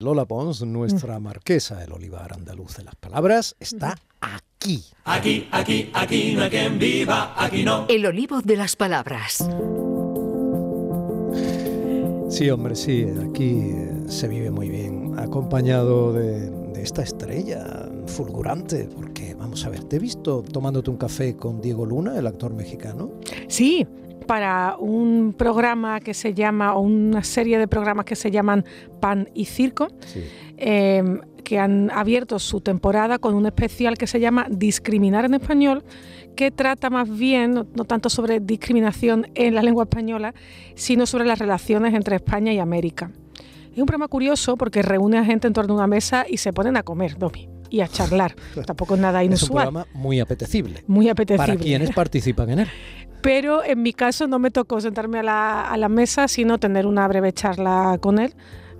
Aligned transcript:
Lola 0.00 0.26
Pons, 0.26 0.62
nuestra 0.62 1.18
marquesa 1.18 1.74
del 1.74 1.90
olivar 1.92 2.32
andaluz 2.32 2.76
de 2.76 2.84
las 2.84 2.94
palabras, 2.94 3.56
está 3.58 3.96
aquí. 4.20 4.84
Aquí, 5.04 5.48
aquí, 5.50 5.90
aquí 5.92 6.34
no 6.36 6.42
hay 6.42 6.50
quien 6.50 6.78
viva, 6.78 7.34
aquí 7.36 7.64
no. 7.64 7.84
El 7.88 8.06
olivo 8.06 8.40
de 8.40 8.56
las 8.56 8.76
palabras. 8.76 9.38
Sí, 12.30 12.48
hombre, 12.48 12.76
sí, 12.76 13.06
aquí 13.28 13.58
eh, 13.58 14.04
se 14.06 14.28
vive 14.28 14.52
muy 14.52 14.68
bien, 14.68 15.18
acompañado 15.18 16.12
de, 16.12 16.48
de 16.48 16.80
esta 16.80 17.02
estrella 17.02 17.88
fulgurante, 18.06 18.88
porque 18.94 19.34
vamos 19.34 19.64
a 19.64 19.68
ver, 19.68 19.82
te 19.82 19.96
he 19.96 19.98
visto 19.98 20.42
tomándote 20.42 20.90
un 20.90 20.96
café 20.96 21.34
con 21.34 21.60
Diego 21.60 21.84
Luna, 21.84 22.16
el 22.16 22.28
actor 22.28 22.54
mexicano. 22.54 23.10
Sí, 23.48 23.84
para 24.28 24.76
un 24.78 25.34
programa 25.36 25.98
que 26.00 26.12
se 26.14 26.34
llama, 26.34 26.74
o 26.74 26.80
una 26.82 27.24
serie 27.24 27.58
de 27.58 27.66
programas 27.66 28.04
que 28.04 28.14
se 28.14 28.30
llaman 28.30 28.64
Pan 29.00 29.28
y 29.34 29.46
Circo, 29.46 29.88
Sí. 30.06 30.20
eh, 30.58 31.02
que 31.44 31.58
han 31.58 31.90
abierto 31.90 32.38
su 32.38 32.60
temporada 32.60 33.18
con 33.18 33.34
un 33.34 33.46
especial 33.46 33.96
que 33.96 34.06
se 34.06 34.20
llama 34.20 34.46
Discriminar 34.50 35.24
en 35.24 35.32
Español, 35.34 35.82
que 36.36 36.50
trata 36.50 36.90
más 36.90 37.08
bien, 37.08 37.54
no, 37.54 37.66
no 37.74 37.84
tanto 37.84 38.10
sobre 38.10 38.38
discriminación 38.38 39.26
en 39.34 39.54
la 39.54 39.62
lengua 39.62 39.84
española, 39.84 40.34
sino 40.74 41.06
sobre 41.06 41.24
las 41.24 41.38
relaciones 41.38 41.94
entre 41.94 42.16
España 42.16 42.52
y 42.52 42.58
América. 42.58 43.10
Es 43.72 43.78
un 43.78 43.86
programa 43.86 44.08
curioso 44.08 44.56
porque 44.58 44.82
reúne 44.82 45.16
a 45.18 45.24
gente 45.24 45.46
en 45.46 45.54
torno 45.54 45.72
a 45.72 45.76
una 45.78 45.86
mesa 45.86 46.26
y 46.28 46.36
se 46.36 46.52
ponen 46.52 46.76
a 46.76 46.82
comer, 46.82 47.16
Domi, 47.16 47.48
y 47.70 47.80
a 47.80 47.88
charlar. 47.88 48.34
Tampoco 48.66 48.94
es 48.96 49.00
nada 49.00 49.22
Es 49.22 49.26
un 49.28 49.32
inusual. 49.32 49.64
programa 49.68 49.86
muy 49.94 50.20
apetecible. 50.20 50.84
Muy 50.86 51.08
apetecible. 51.08 51.46
Para 51.54 51.58
quienes 51.58 51.90
participan 51.92 52.50
en 52.50 52.58
él. 52.60 52.68
Pero 53.20 53.64
en 53.64 53.82
mi 53.82 53.92
caso 53.92 54.26
no 54.26 54.38
me 54.38 54.50
tocó 54.50 54.80
sentarme 54.80 55.18
a 55.18 55.22
la, 55.22 55.60
a 55.62 55.76
la 55.76 55.88
mesa, 55.88 56.28
sino 56.28 56.58
tener 56.58 56.86
una 56.86 57.06
breve 57.08 57.32
charla 57.32 57.98
con 58.00 58.18
él 58.18 58.34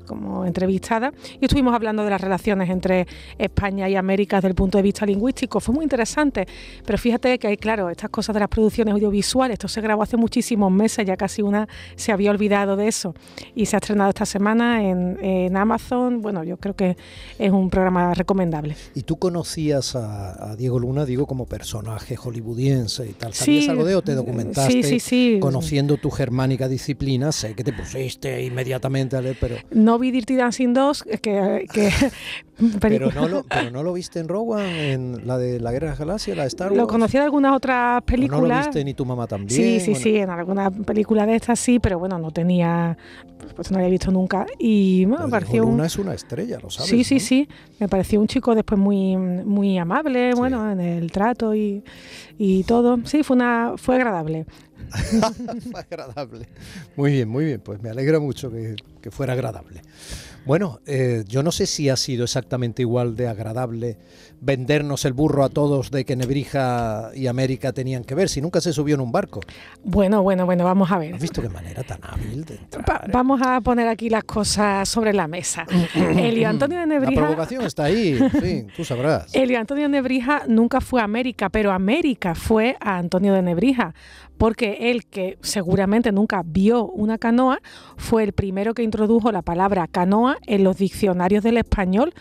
como 0.09 0.45
entrevistada 0.45 1.13
y 1.41 1.45
estuvimos 1.45 1.75
hablando 1.75 2.03
de 2.03 2.11
las 2.11 2.21
relaciones 2.21 2.69
entre 2.71 3.07
España 3.39 3.89
y 3.89 3.95
América 3.95 4.37
desde 4.39 4.49
el 4.49 4.55
punto 4.55 4.79
de 4.79 4.83
vista 4.83 5.07
lingüístico. 5.07 5.61
Fue 5.61 5.75
muy 5.75 5.85
interesante, 5.85 6.47
pero 6.85 6.99
fíjate 6.99 7.39
que 7.39 7.47
hay, 7.49 7.57
claro, 7.57 7.91
estas 7.91 8.11
cosas 8.11 8.35
de 8.35 8.41
las 8.41 8.49
producciones 8.49 8.95
audiovisuales, 8.95 9.55
esto 9.55 9.69
se 9.69 9.81
grabó 9.81 10.03
hace 10.03 10.17
muchísimos 10.17 10.73
meses, 10.73 11.07
ya 11.07 11.17
casi 11.17 11.43
una 11.43 11.69
se 11.95 12.11
había 12.13 12.31
olvidado 12.31 12.77
de 12.77 12.89
eso 12.89 13.15
y 13.55 13.67
se 13.67 13.77
ha 13.77 13.79
estrenado 13.79 14.09
esta 14.11 14.27
semana 14.27 14.83
en, 14.83 15.19
en 15.23 15.57
Amazon. 15.57 16.23
Bueno, 16.23 16.43
yo 16.45 16.57
creo 16.57 16.75
que 16.75 16.97
es 17.39 17.51
un 17.53 17.71
programa 17.71 18.15
recomendable. 18.15 18.75
¿Y 18.95 19.03
tú 19.03 19.17
conocías 19.19 19.95
a, 19.95 20.53
a 20.53 20.57
Diego 20.57 20.79
Luna, 20.79 21.05
digo, 21.05 21.27
como 21.27 21.45
personaje 21.47 22.17
hollywoodiense 22.17 23.07
y 23.07 23.13
tal? 23.13 23.35
¿Sabías 23.35 23.65
Sí, 23.65 23.71
algo 23.71 23.85
de 23.85 23.95
o 23.97 24.03
te 24.03 24.15
documentaste? 24.15 24.73
sí, 24.73 24.83
sí, 24.83 25.01
sí. 25.01 25.39
Conociendo 25.41 25.97
tu 25.97 26.11
germánica 26.11 26.69
disciplina, 26.69 27.33
sé 27.33 27.55
que 27.55 27.65
te 27.65 27.73
pusiste 27.73 28.43
inmediatamente 28.45 29.17
a 29.17 29.21
leer, 29.21 29.37
pero, 29.41 29.57
No 29.71 29.98
vi 29.99 30.11
Dirty 30.11 30.37
Dancing 30.37 30.73
2, 30.73 31.05
que... 31.21 31.67
que 31.73 31.91
pero, 32.81 33.11
no 33.13 33.29
lo, 33.29 33.45
pero 33.45 33.71
no 33.71 33.83
lo 33.83 33.93
viste 33.93 34.19
en 34.19 34.29
Rowan, 34.29 34.67
en 34.67 35.27
la 35.27 35.39
de 35.39 35.61
la 35.61 35.71
Guerra 35.71 35.87
de 35.87 35.91
las 35.93 35.99
Galaxias, 35.99 36.37
la 36.37 36.43
de 36.43 36.49
Star 36.49 36.69
Wars. 36.69 36.77
Lo 36.77 36.87
conocía 36.87 37.21
de 37.21 37.25
algunas 37.25 37.55
otras 37.55 38.03
¿O 38.03 38.05
películas. 38.05 38.41
no 38.41 38.49
lo 38.49 38.61
viste 38.67 38.85
ni 38.85 38.95
tu 38.95 39.05
mamá 39.05 39.27
también. 39.27 39.51
Sí, 39.51 39.81
sí, 39.81 39.91
Bueno, 39.93 40.03
sí, 40.03 40.17
en 40.17 40.31
alguna 40.31 40.71
película 40.71 41.27
de 41.27 41.37
estas 41.37 41.61
sí, 41.61 41.79
pero 41.79 41.99
bueno, 41.99 42.19
no 42.19 42.31
tenía, 42.31 42.97
pues 43.55 43.71
no 43.71 43.77
la 43.77 43.85
había 43.85 43.93
visto 43.93 44.11
nunca. 44.11 44.47
Y 44.59 45.05
bueno, 45.05 45.27
me 45.27 45.31
pareció 45.31 45.65
un, 45.65 45.73
Luna 45.73 45.87
es 45.87 45.99
una 45.99 46.15
estrella, 46.15 46.59
lo 46.61 46.71
sabes. 46.71 46.91
sí, 46.91 47.05
sí, 47.05 47.15
¿no? 47.15 47.21
sí, 47.21 47.49
me 47.79 47.89
pareció 47.89 48.21
un 48.21 48.27
chico 48.27 48.55
después 48.55 48.81
muy, 48.81 49.17
muy 49.17 49.79
amable, 49.79 50.35
bueno, 50.35 50.71
en 50.71 50.81
el 50.81 51.13
trato 51.13 51.55
y, 51.55 51.85
y 52.39 52.65
todo. 52.65 52.99
Sí, 53.05 53.23
fue 53.23 53.37
una, 53.37 53.75
fue 53.77 53.97
agradable. 53.97 54.47
Fue 55.71 55.81
agradable. 55.81 56.49
Muy 56.97 57.13
bien, 57.13 57.29
muy 57.29 57.45
bien. 57.45 57.61
Pues 57.61 57.81
me 57.83 57.91
alegra 57.91 58.19
mucho 58.21 58.51
que, 58.51 58.77
que 59.01 59.11
fuera 59.11 59.33
agradable. 59.35 59.83
Bueno, 60.47 60.81
eh, 60.87 61.25
yo 61.29 61.43
no 61.43 61.53
sé 61.53 61.67
si 61.67 61.89
ha 61.91 61.97
sido 61.97 62.25
exactamente 62.25 62.81
igual 62.83 63.17
de 63.17 63.29
agradable 63.29 63.99
vendernos 64.41 65.05
el 65.05 65.13
burro 65.13 65.45
a 65.45 65.49
todos 65.49 65.91
de 65.91 66.05
que 66.05 66.15
Nebrija 66.17 67.11
y 67.15 67.27
América 67.27 67.73
tenían 67.73 68.05
que 68.05 68.15
ver, 68.15 68.29
si 68.29 68.41
nunca 68.41 68.61
se 68.61 68.73
subió 68.73 68.95
en 68.95 69.01
un 69.01 69.13
barco. 69.13 69.41
Bueno, 69.83 70.23
bueno, 70.23 70.47
bueno, 70.47 70.65
vamos 70.65 70.91
a 70.91 70.97
ver. 70.99 71.13
¿Has 71.15 71.21
visto 71.21 71.43
qué 71.43 71.49
manera 71.51 71.83
tan 71.83 71.99
hábil 72.03 72.45
de 72.45 72.55
Va- 72.55 72.61
entrar? 72.63 73.05
eh? 73.09 73.11
vamos 73.13 73.41
a 73.45 73.61
poner 73.61 73.89
aquí 73.89 74.09
las 74.09 74.25
cosas 74.25 74.89
sobre 74.89 75.13
la 75.13 75.27
mesa. 75.29 75.67
Elio 76.17 76.49
Antonio 76.49 76.79
de 76.79 76.87
La 76.87 76.95
Nebrija. 77.01 77.21
provocación 77.21 77.65
está 77.67 77.85
ahí, 77.85 78.17
en 78.19 78.31
fin, 78.41 78.67
tú 78.75 78.85
sabrás. 78.85 79.35
Elio 79.35 79.59
Antonio 79.59 79.83
de 79.85 79.89
Nebrija 79.91 80.45
nunca 80.47 80.81
fue 80.81 81.01
a 81.03 81.05
América, 81.05 81.51
pero 81.51 81.73
América 81.73 82.35
fue 82.35 82.77
a 82.81 82.97
Antonio 82.97 83.35
de 83.35 83.43
Nebrija, 83.43 83.93
porque 84.39 84.91
él, 84.91 85.05
que 85.07 85.37
seguramente 85.43 86.13
nunca 86.13 86.43
vio 86.45 86.87
una 86.87 87.19
canoa, 87.19 87.61
fue 87.97 88.23
el 88.23 88.33
primero 88.33 88.73
que 88.73 88.83
introdujo 88.83 89.33
la 89.33 89.43
palabra 89.43 89.87
canoa 89.89 90.39
en 90.47 90.65
los 90.65 90.79
diccionarios 90.79 91.43
del 91.43 91.59
español. 91.59 92.15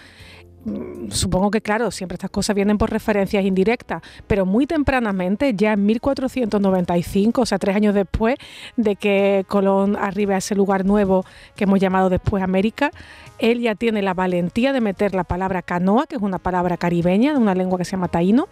Mm, 0.67 1.09
Supongo 1.11 1.49
que, 1.51 1.61
claro, 1.61 1.89
siempre 1.91 2.15
estas 2.15 2.29
cosas 2.29 2.53
vienen 2.55 2.77
por 2.77 2.91
referencias 2.91 3.45
indirectas, 3.45 4.01
pero 4.27 4.45
muy 4.45 4.67
tempranamente, 4.67 5.53
ya 5.55 5.71
en 5.73 5.85
1495, 5.85 7.41
o 7.41 7.45
sea, 7.45 7.57
tres 7.57 7.75
años 7.77 7.95
después 7.95 8.35
de 8.75 8.97
que 8.97 9.45
Colón 9.47 9.95
arribe 9.95 10.33
a 10.35 10.37
ese 10.39 10.53
lugar 10.55 10.83
nuevo 10.85 11.23
que 11.55 11.63
hemos 11.63 11.79
llamado 11.79 12.09
después 12.09 12.43
América, 12.43 12.91
él 13.39 13.61
ya 13.61 13.75
tiene 13.75 14.01
la 14.01 14.13
valentía 14.13 14.73
de 14.73 14.81
meter 14.81 15.15
la 15.15 15.23
palabra 15.23 15.61
canoa, 15.61 16.07
que 16.07 16.15
es 16.17 16.21
una 16.21 16.39
palabra 16.39 16.75
caribeña, 16.75 17.31
de 17.33 17.37
una 17.39 17.55
lengua 17.55 17.77
que 17.77 17.85
se 17.85 17.91
llama 17.91 18.09
taíno, 18.09 18.47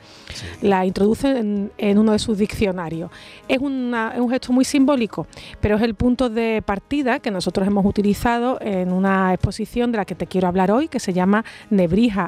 la 0.61 0.85
introduce 0.85 1.37
en, 1.37 1.71
en 1.77 1.97
uno 1.97 2.13
de 2.13 2.19
sus 2.19 2.37
diccionarios. 2.37 3.11
Es, 3.49 3.57
una- 3.59 4.11
es 4.13 4.19
un 4.21 4.29
gesto 4.29 4.53
muy 4.53 4.63
simbólico, 4.63 5.27
pero 5.59 5.75
es 5.75 5.81
el 5.81 5.95
punto 5.95 6.29
de 6.29 6.61
partida 6.65 7.19
que 7.19 7.31
nosotros 7.31 7.67
hemos 7.67 7.85
utilizado 7.85 8.59
en 8.61 8.93
una 8.93 9.33
exposición 9.33 9.91
de 9.91 9.97
la 9.97 10.05
que 10.05 10.15
te 10.15 10.27
quiero 10.27 10.47
hablar 10.47 10.71
hoy, 10.71 10.87
que 10.87 10.99
se 11.01 11.11
llama 11.11 11.43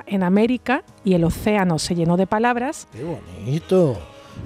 En 0.08 0.24
América 0.24 0.84
y 1.04 1.14
el 1.14 1.24
océano 1.24 1.80
se 1.80 1.96
llenó 1.96 2.18
de 2.18 2.28
palabras, 2.28 2.88
¡Qué 2.92 3.04
bonito! 3.04 3.98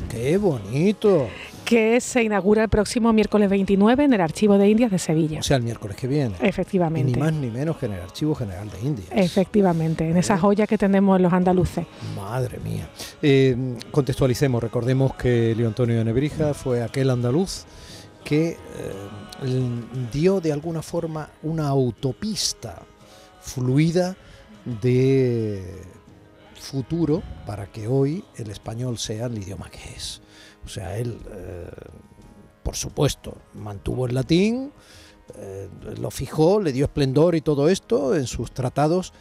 ¡Qué 0.10 0.38
bonito! 0.38 1.28
que 1.66 2.02
se 2.02 2.22
inaugura 2.22 2.64
el 2.64 2.70
próximo 2.70 3.14
miércoles 3.14 3.50
29 3.50 4.04
en 4.04 4.12
el 4.12 4.20
Archivo 4.20 4.58
de 4.58 4.70
Indias 4.70 4.92
de 4.92 5.00
Sevilla. 5.00 5.40
O 5.40 5.44
sea, 5.44 5.56
el 5.56 5.64
miércoles 5.64 5.96
que 5.96 6.06
viene. 6.06 6.36
Y 6.42 6.46
Efectivamente. 6.46 7.10
ni 7.10 7.18
más 7.18 7.32
ni 7.32 7.50
menos 7.50 7.78
que 7.78 7.86
en 7.86 7.94
el 7.94 8.02
Archivo 8.02 8.36
General 8.36 8.70
de 8.70 8.86
Indias. 8.86 9.08
Efectivamente, 9.10 10.10
en 10.10 10.18
esa 10.18 10.38
joya 10.38 10.68
que 10.68 10.78
tenemos 10.78 11.22
los 11.22 11.32
andaluces. 11.32 11.86
Madre 12.14 12.60
mía. 12.60 12.90
Eh, 13.22 13.78
contextualicemos, 13.90 14.62
recordemos 14.62 15.14
que 15.16 15.56
Leo 15.56 15.70
Antonio 15.70 15.98
de 15.98 16.04
Nebrija 16.04 16.54
fue 16.54 16.84
aquel 16.84 17.10
andaluz 17.10 17.64
que 18.26 18.50
eh, 18.50 18.58
dio 20.12 20.42
de 20.42 20.52
alguna 20.52 20.82
forma 20.82 21.30
una 21.42 21.70
autopista 21.70 22.82
fluida 23.40 24.18
de 24.66 25.64
futuro 26.60 27.24
para 27.46 27.68
que 27.68 27.88
hoy 27.88 28.24
el 28.38 28.50
español 28.50 28.98
sea 28.98 29.26
el 29.26 29.38
idioma 29.38 29.70
que 29.70 29.96
es. 29.96 30.22
O 30.66 30.70
sea, 30.70 30.98
él, 30.98 31.18
eh, 31.32 31.70
por 32.64 32.76
supuesto, 32.76 33.38
mantuvo 33.54 34.06
el 34.06 34.14
latín, 34.14 34.72
eh, 35.38 35.70
lo 36.00 36.12
fijó, 36.12 36.62
le 36.62 36.72
dio 36.72 36.86
esplendor 36.86 37.36
y 37.36 37.42
todo 37.42 37.70
esto 37.70 38.16
en 38.16 38.28
sus 38.28 38.52
tratados, 38.52 39.14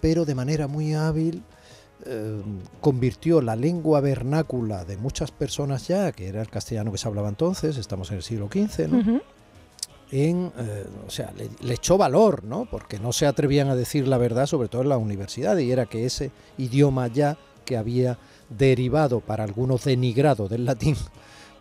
pero 0.00 0.24
de 0.24 0.34
manera 0.34 0.66
muy 0.66 0.94
hábil 0.94 1.42
eh, 2.06 2.42
convirtió 2.80 3.40
la 3.42 3.56
lengua 3.56 4.00
vernácula 4.00 4.84
de 4.84 4.96
muchas 4.96 5.30
personas 5.30 5.86
ya, 5.86 6.12
que 6.12 6.28
era 6.28 6.40
el 6.40 6.48
castellano 6.48 6.90
que 6.90 6.98
se 6.98 7.06
hablaba 7.06 7.28
entonces, 7.28 7.76
estamos 7.76 8.10
en 8.10 8.16
el 8.16 8.22
siglo 8.22 8.48
XV, 8.50 8.88
¿no? 8.88 9.20
En, 10.10 10.52
eh, 10.58 10.86
o 11.06 11.10
sea, 11.10 11.32
le, 11.36 11.74
echó 11.74 11.96
valor, 11.96 12.44
¿no? 12.44 12.66
Porque 12.70 12.98
no 12.98 13.12
se 13.12 13.26
atrevían 13.26 13.68
a 13.68 13.76
decir 13.76 14.08
la 14.08 14.18
verdad, 14.18 14.46
sobre 14.46 14.68
todo 14.68 14.82
en 14.82 14.88
la 14.88 14.98
universidad, 14.98 15.56
y 15.58 15.70
era 15.70 15.86
que 15.86 16.04
ese 16.04 16.30
idioma 16.58 17.06
ya 17.08 17.38
que 17.64 17.76
había 17.76 18.18
derivado 18.48 19.20
para 19.20 19.44
algunos 19.44 19.84
denigrado 19.84 20.48
del 20.48 20.64
latín, 20.64 20.96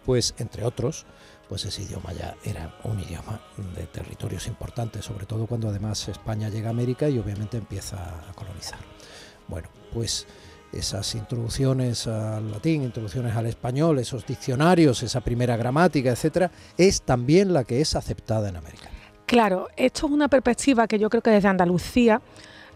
pues 0.06 0.34
entre 0.40 0.66
otros, 0.66 1.06
pues 1.48 1.66
ese 1.66 1.84
idioma 1.84 2.14
ya 2.14 2.36
era 2.44 2.76
un 2.84 3.00
idioma 3.00 3.42
de 3.76 3.86
territorios 3.88 4.48
importantes, 4.48 5.06
sobre 5.06 5.26
todo 5.26 5.48
cuando 5.48 5.70
además 5.70 6.08
España 6.08 6.50
llega 6.50 6.68
a 6.68 6.72
América 6.72 7.10
y 7.10 7.20
obviamente 7.20 7.58
empieza 7.58 7.98
a 8.30 8.34
colonizar. 8.34 8.80
Bueno, 9.48 9.68
pues 9.94 10.28
esas 10.72 11.16
introducciones 11.16 12.08
al 12.08 12.52
latín, 12.52 12.84
introducciones 12.84 13.36
al 13.36 13.48
español, 13.48 14.00
esos 14.00 14.26
diccionarios, 14.26 15.04
esa 15.04 15.22
primera 15.22 15.58
gramática, 15.58 16.12
etcétera, 16.12 16.52
es 16.78 17.02
también 17.02 17.54
la 17.54 17.64
que 17.64 17.82
es 17.82 17.96
aceptada 17.96 18.50
en 18.50 18.58
América. 18.58 18.90
Claro, 19.26 19.68
esto 19.76 20.08
es 20.08 20.12
una 20.12 20.28
perspectiva 20.28 20.88
que 20.88 20.98
yo 20.98 21.10
creo 21.10 21.22
que 21.22 21.30
desde 21.30 21.48
Andalucía 21.48 22.22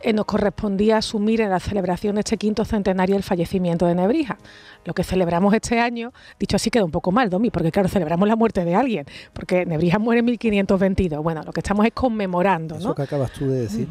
eh, 0.03 0.11
nos 0.11 0.25
correspondía 0.25 0.97
asumir 0.97 1.39
en 1.39 1.50
la 1.50 1.59
celebración 1.59 2.15
de 2.15 2.21
este 2.21 2.38
quinto 2.38 2.65
centenario 2.65 3.15
del 3.15 3.23
fallecimiento 3.23 3.85
de 3.85 3.95
Nebrija. 3.95 4.38
Lo 4.83 4.94
que 4.94 5.03
celebramos 5.03 5.53
este 5.53 5.79
año, 5.79 6.11
dicho 6.38 6.57
así 6.57 6.69
queda 6.69 6.83
un 6.83 6.91
poco 6.91 7.13
mal, 7.13 7.29
Domi, 7.29 7.50
porque 7.50 7.71
claro, 7.71 7.88
celebramos 7.88 8.27
la 8.27 8.35
muerte 8.35 8.65
de 8.65 8.75
alguien, 8.75 9.05
porque 9.31 9.65
Nebrija 9.65 10.00
muere 10.00 10.19
en 10.19 10.25
1522. 10.25 11.23
Bueno, 11.23 11.41
lo 11.44 11.53
que 11.53 11.61
estamos 11.61 11.85
es 11.85 11.94
conmemorando, 11.94 12.75
Eso 12.75 12.89
¿no? 12.89 12.95
que 12.95 13.03
acabas 13.03 13.31
tú 13.31 13.47
de 13.47 13.61
decir, 13.61 13.88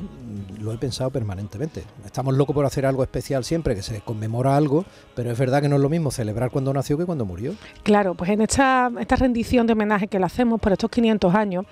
lo 0.60 0.72
he 0.72 0.76
pensado 0.76 1.10
permanentemente. 1.10 1.82
Estamos 2.04 2.34
locos 2.36 2.54
por 2.54 2.66
hacer 2.66 2.84
algo 2.84 3.02
especial 3.02 3.42
siempre, 3.44 3.74
que 3.74 3.82
se 3.82 4.02
conmemora 4.02 4.54
algo, 4.54 4.84
pero 5.14 5.30
es 5.30 5.38
verdad 5.38 5.62
que 5.62 5.68
no 5.70 5.76
es 5.76 5.82
lo 5.82 5.88
mismo 5.88 6.10
celebrar 6.10 6.50
cuando 6.50 6.74
nació 6.74 6.98
que 6.98 7.06
cuando 7.06 7.24
murió. 7.24 7.54
Claro, 7.82 8.14
pues 8.14 8.30
en 8.30 8.42
esta, 8.42 8.90
esta 9.00 9.16
rendición 9.16 9.66
de 9.66 9.72
homenaje 9.72 10.08
que 10.08 10.18
le 10.18 10.26
hacemos 10.26 10.60
por 10.60 10.72
estos 10.72 10.90
500 10.90 11.34
años, 11.34 11.64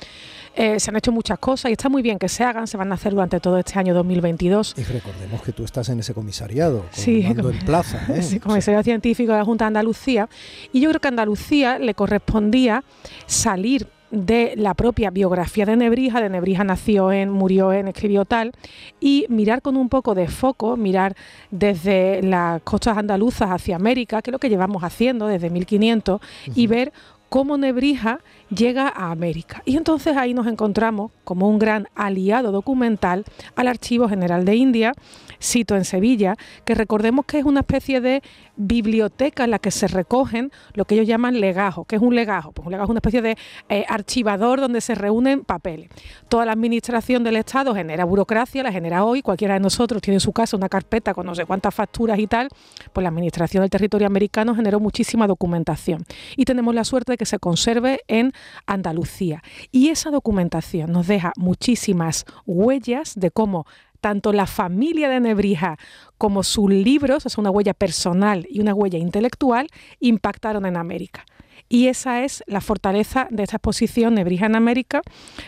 Eh, 0.57 0.81
se 0.81 0.91
han 0.91 0.97
hecho 0.97 1.13
muchas 1.13 1.39
cosas 1.39 1.71
y 1.71 1.73
está 1.73 1.89
muy 1.89 2.03
bien 2.03 2.19
que 2.19 2.29
se 2.29 2.43
hagan, 2.43 2.67
se 2.67 2.77
van 2.77 2.91
a 2.91 2.97
hacer 2.97 3.13
durante 3.13 3.39
todo 3.41 3.59
este 3.59 3.79
año 3.79 3.95
2022. 3.95 4.75
Y 4.77 4.83
recordemos 4.83 5.43
que 5.43 5.53
tú 5.53 5.65
estás 5.65 5.89
en 5.89 6.01
ese 6.01 6.13
comisariado, 6.13 6.85
sí, 6.91 7.23
en 7.25 7.37
plaza. 7.65 8.05
¿eh? 8.15 8.23
Sí, 8.23 8.41
comisariado 8.41 8.83
científico 8.83 9.33
de 9.33 9.39
la 9.39 9.45
Junta 9.45 9.65
de 9.65 9.69
Andalucía. 9.69 10.29
Y 10.73 10.81
yo 10.81 10.89
creo 10.91 11.01
que 11.01 11.09
a 11.09 11.11
Andalucía 11.11 11.79
le 11.79 11.95
correspondía 11.95 12.83
salir 13.27 13.87
de 14.11 14.55
la 14.57 14.75
propia 14.75 15.11
biografía 15.11 15.65
de 15.67 15.77
Nebrija, 15.77 16.21
de 16.21 16.29
Nebrija 16.29 16.65
nació 16.65 17.13
en, 17.13 17.31
murió 17.31 17.73
en, 17.73 17.89
escribió 17.89 18.25
tal, 18.25 18.53
y 18.99 19.27
mirar 19.29 19.63
con 19.63 19.77
un 19.77 19.89
poco 19.89 20.15
de 20.15 20.29
foco, 20.29 20.77
mirar 20.77 21.15
desde 21.51 22.23
las 22.23 22.61
costas 22.63 22.99
andaluzas 22.99 23.51
hacia 23.51 23.77
América, 23.77 24.21
que 24.21 24.31
es 24.31 24.33
lo 24.33 24.39
que 24.39 24.49
llevamos 24.49 24.83
haciendo 24.83 25.27
desde 25.29 25.51
1500, 25.51 26.21
y 26.55 26.67
ver 26.67 26.93
cómo 27.31 27.57
Nebrija 27.57 28.21
llega 28.55 28.89
a 28.89 29.11
América. 29.11 29.63
Y 29.65 29.79
entonces 29.79 30.17
ahí 30.19 30.35
nos 30.35 30.47
encontramos 30.47 31.13
como 31.25 31.49
un 31.49 31.59
gran 31.59 31.89
aliado 31.95 32.53
documental 32.53 33.25
al 33.57 33.69
Archivo 33.69 34.09
General 34.09 34.45
de 34.45 34.57
India, 34.57 34.93
cito 35.41 35.77
en 35.77 35.85
Sevilla, 35.85 36.37
que 36.65 36.75
recordemos 36.75 37.25
que 37.25 37.39
es 37.39 37.45
una 37.45 37.61
especie 37.61 38.01
de 38.01 38.23
biblioteca 38.57 39.45
en 39.45 39.51
la 39.51 39.59
que 39.59 39.71
se 39.71 39.89
recogen 39.89 40.53
lo 40.75 40.85
que 40.85 40.95
ellos 40.95 41.07
llaman 41.07 41.41
legajos. 41.41 41.87
que 41.87 41.97
es 41.97 42.03
un 42.03 42.15
legajo? 42.15 42.53
Pues 42.53 42.67
un 42.67 42.73
legajo 42.73 42.87
es 42.87 42.91
una 42.91 42.99
especie 42.99 43.23
de 43.23 43.37
eh, 43.69 43.85
archivador 43.89 44.61
donde 44.61 44.81
se 44.81 44.95
reúnen 44.95 45.45
papeles. 45.45 45.89
Toda 46.29 46.45
la 46.45 46.53
administración 46.53 47.25
del 47.25 47.37
Estado 47.37 47.75
genera 47.75 48.05
burocracia, 48.05 48.63
la 48.63 48.73
genera 48.73 49.05
hoy, 49.05 49.23
cualquiera 49.23 49.55
de 49.55 49.61
nosotros 49.61 50.03
tiene 50.03 50.17
en 50.17 50.21
su 50.21 50.33
casa 50.33 50.57
una 50.57 50.69
carpeta 50.69 51.15
con 51.15 51.27
no 51.27 51.35
sé 51.35 51.47
cuántas 51.47 51.75
facturas 51.75 52.19
y 52.19 52.27
tal, 52.27 52.49
pues 52.93 53.03
la 53.03 53.09
administración 53.09 53.63
del 53.63 53.71
territorio 53.71 54.07
americano 54.07 54.55
generó 54.55 54.81
muchísima 54.81 55.27
documentación. 55.27 56.05
Y 56.37 56.45
tenemos 56.45 56.75
la 56.75 56.85
suerte 56.85 57.13
de 57.13 57.19
que 57.19 57.27
se 57.27 57.39
conserve 57.39 58.01
en 58.09 58.33
Andalucía. 58.67 59.43
Y 59.73 59.89
esa 59.89 60.11
documentación 60.11 60.93
nos 60.93 61.07
deja 61.07 61.33
muchísimas 61.37 62.25
huellas 62.47 63.15
de 63.17 63.31
cómo 63.31 63.67
tanto 64.01 64.33
la 64.33 64.47
familia 64.47 65.09
de 65.09 65.21
Nebrija 65.21 65.79
como 66.19 66.43
sus 66.43 66.71
libros, 66.71 67.27
es 67.27 67.39
una 67.39 67.51
huella 67.51 67.75
personal 67.75 68.47
y 68.51 68.61
una 68.61 68.75
huella 68.75 68.99
intelectual, 68.99 69.69
impactaron 70.01 70.67
en 70.67 70.77
América. 70.77 71.25
Y 71.69 71.87
esa 71.87 72.25
es 72.25 72.43
la 72.49 72.61
fortaleza 72.61 73.29
de 73.31 73.45
esta 73.45 73.57
exposición 73.57 74.15
Nebrija 74.15 74.47
en 74.47 74.57
América, 74.57 75.03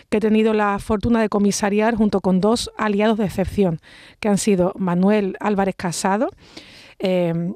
que 0.09 0.17
he 0.17 0.21
tenido 0.21 0.53
la 0.53 0.79
fortuna 0.79 1.19
de 1.19 1.27
comisariar 1.27 1.95
junto 1.95 2.21
con 2.21 2.39
dos 2.39 2.71
aliados 2.77 3.17
de 3.17 3.25
excepción, 3.25 3.81
que 4.21 4.29
han 4.29 4.37
sido 4.37 4.71
Manuel 4.77 5.35
Álvarez 5.41 5.75
Casado, 5.75 6.29
eh, 6.99 7.53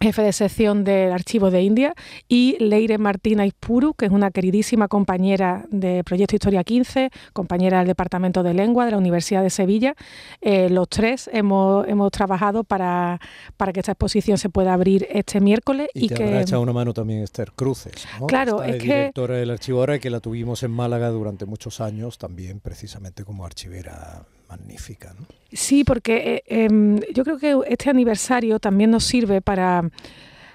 jefe 0.00 0.22
de 0.22 0.32
sección 0.32 0.84
del 0.84 1.12
Archivo 1.12 1.50
de 1.50 1.62
India, 1.62 1.94
y 2.28 2.56
Leire 2.58 2.98
Martina 2.98 3.46
Ispuru, 3.46 3.94
que 3.94 4.06
es 4.06 4.12
una 4.12 4.30
queridísima 4.30 4.88
compañera 4.88 5.64
de 5.70 6.04
Proyecto 6.04 6.36
Historia 6.36 6.64
15, 6.64 7.10
compañera 7.32 7.78
del 7.78 7.86
Departamento 7.86 8.42
de 8.42 8.54
Lengua 8.54 8.84
de 8.84 8.92
la 8.92 8.98
Universidad 8.98 9.42
de 9.42 9.50
Sevilla. 9.50 9.94
Eh, 10.40 10.68
los 10.68 10.88
tres 10.88 11.30
hemos, 11.32 11.88
hemos 11.88 12.10
trabajado 12.10 12.64
para, 12.64 13.20
para, 13.56 13.72
que 13.72 13.80
esta 13.80 13.92
exposición 13.92 14.38
se 14.38 14.50
pueda 14.50 14.74
abrir 14.74 15.06
este 15.10 15.40
miércoles. 15.40 15.88
Y, 15.94 16.08
te 16.08 16.14
que 16.14 16.24
habrá 16.24 16.42
echado 16.42 16.62
una 16.62 16.72
mano 16.72 16.92
también 16.92 17.22
Esther 17.22 17.52
Cruces, 17.52 18.06
Claro, 18.28 18.62
es 18.62 18.76
que... 18.76 18.82
directora 18.82 19.36
del 19.36 19.50
archivo 19.50 19.80
ahora 19.80 19.98
que 19.98 20.10
la 20.10 20.20
tuvimos 20.20 20.62
en 20.62 20.70
Málaga 20.70 21.08
durante 21.08 21.46
muchos 21.46 21.80
años, 21.80 22.18
también 22.18 22.60
precisamente 22.60 23.24
como 23.24 23.46
archivera 23.46 24.24
magnífica. 24.48 25.14
Sí, 25.52 25.84
porque 25.84 26.42
eh, 26.46 26.64
em, 26.64 27.00
yo 27.14 27.24
creo 27.24 27.38
que 27.38 27.56
este 27.68 27.90
aniversario 27.90 28.58
también 28.58 28.90
nos 28.90 29.04
sirve 29.04 29.40
para 29.40 29.82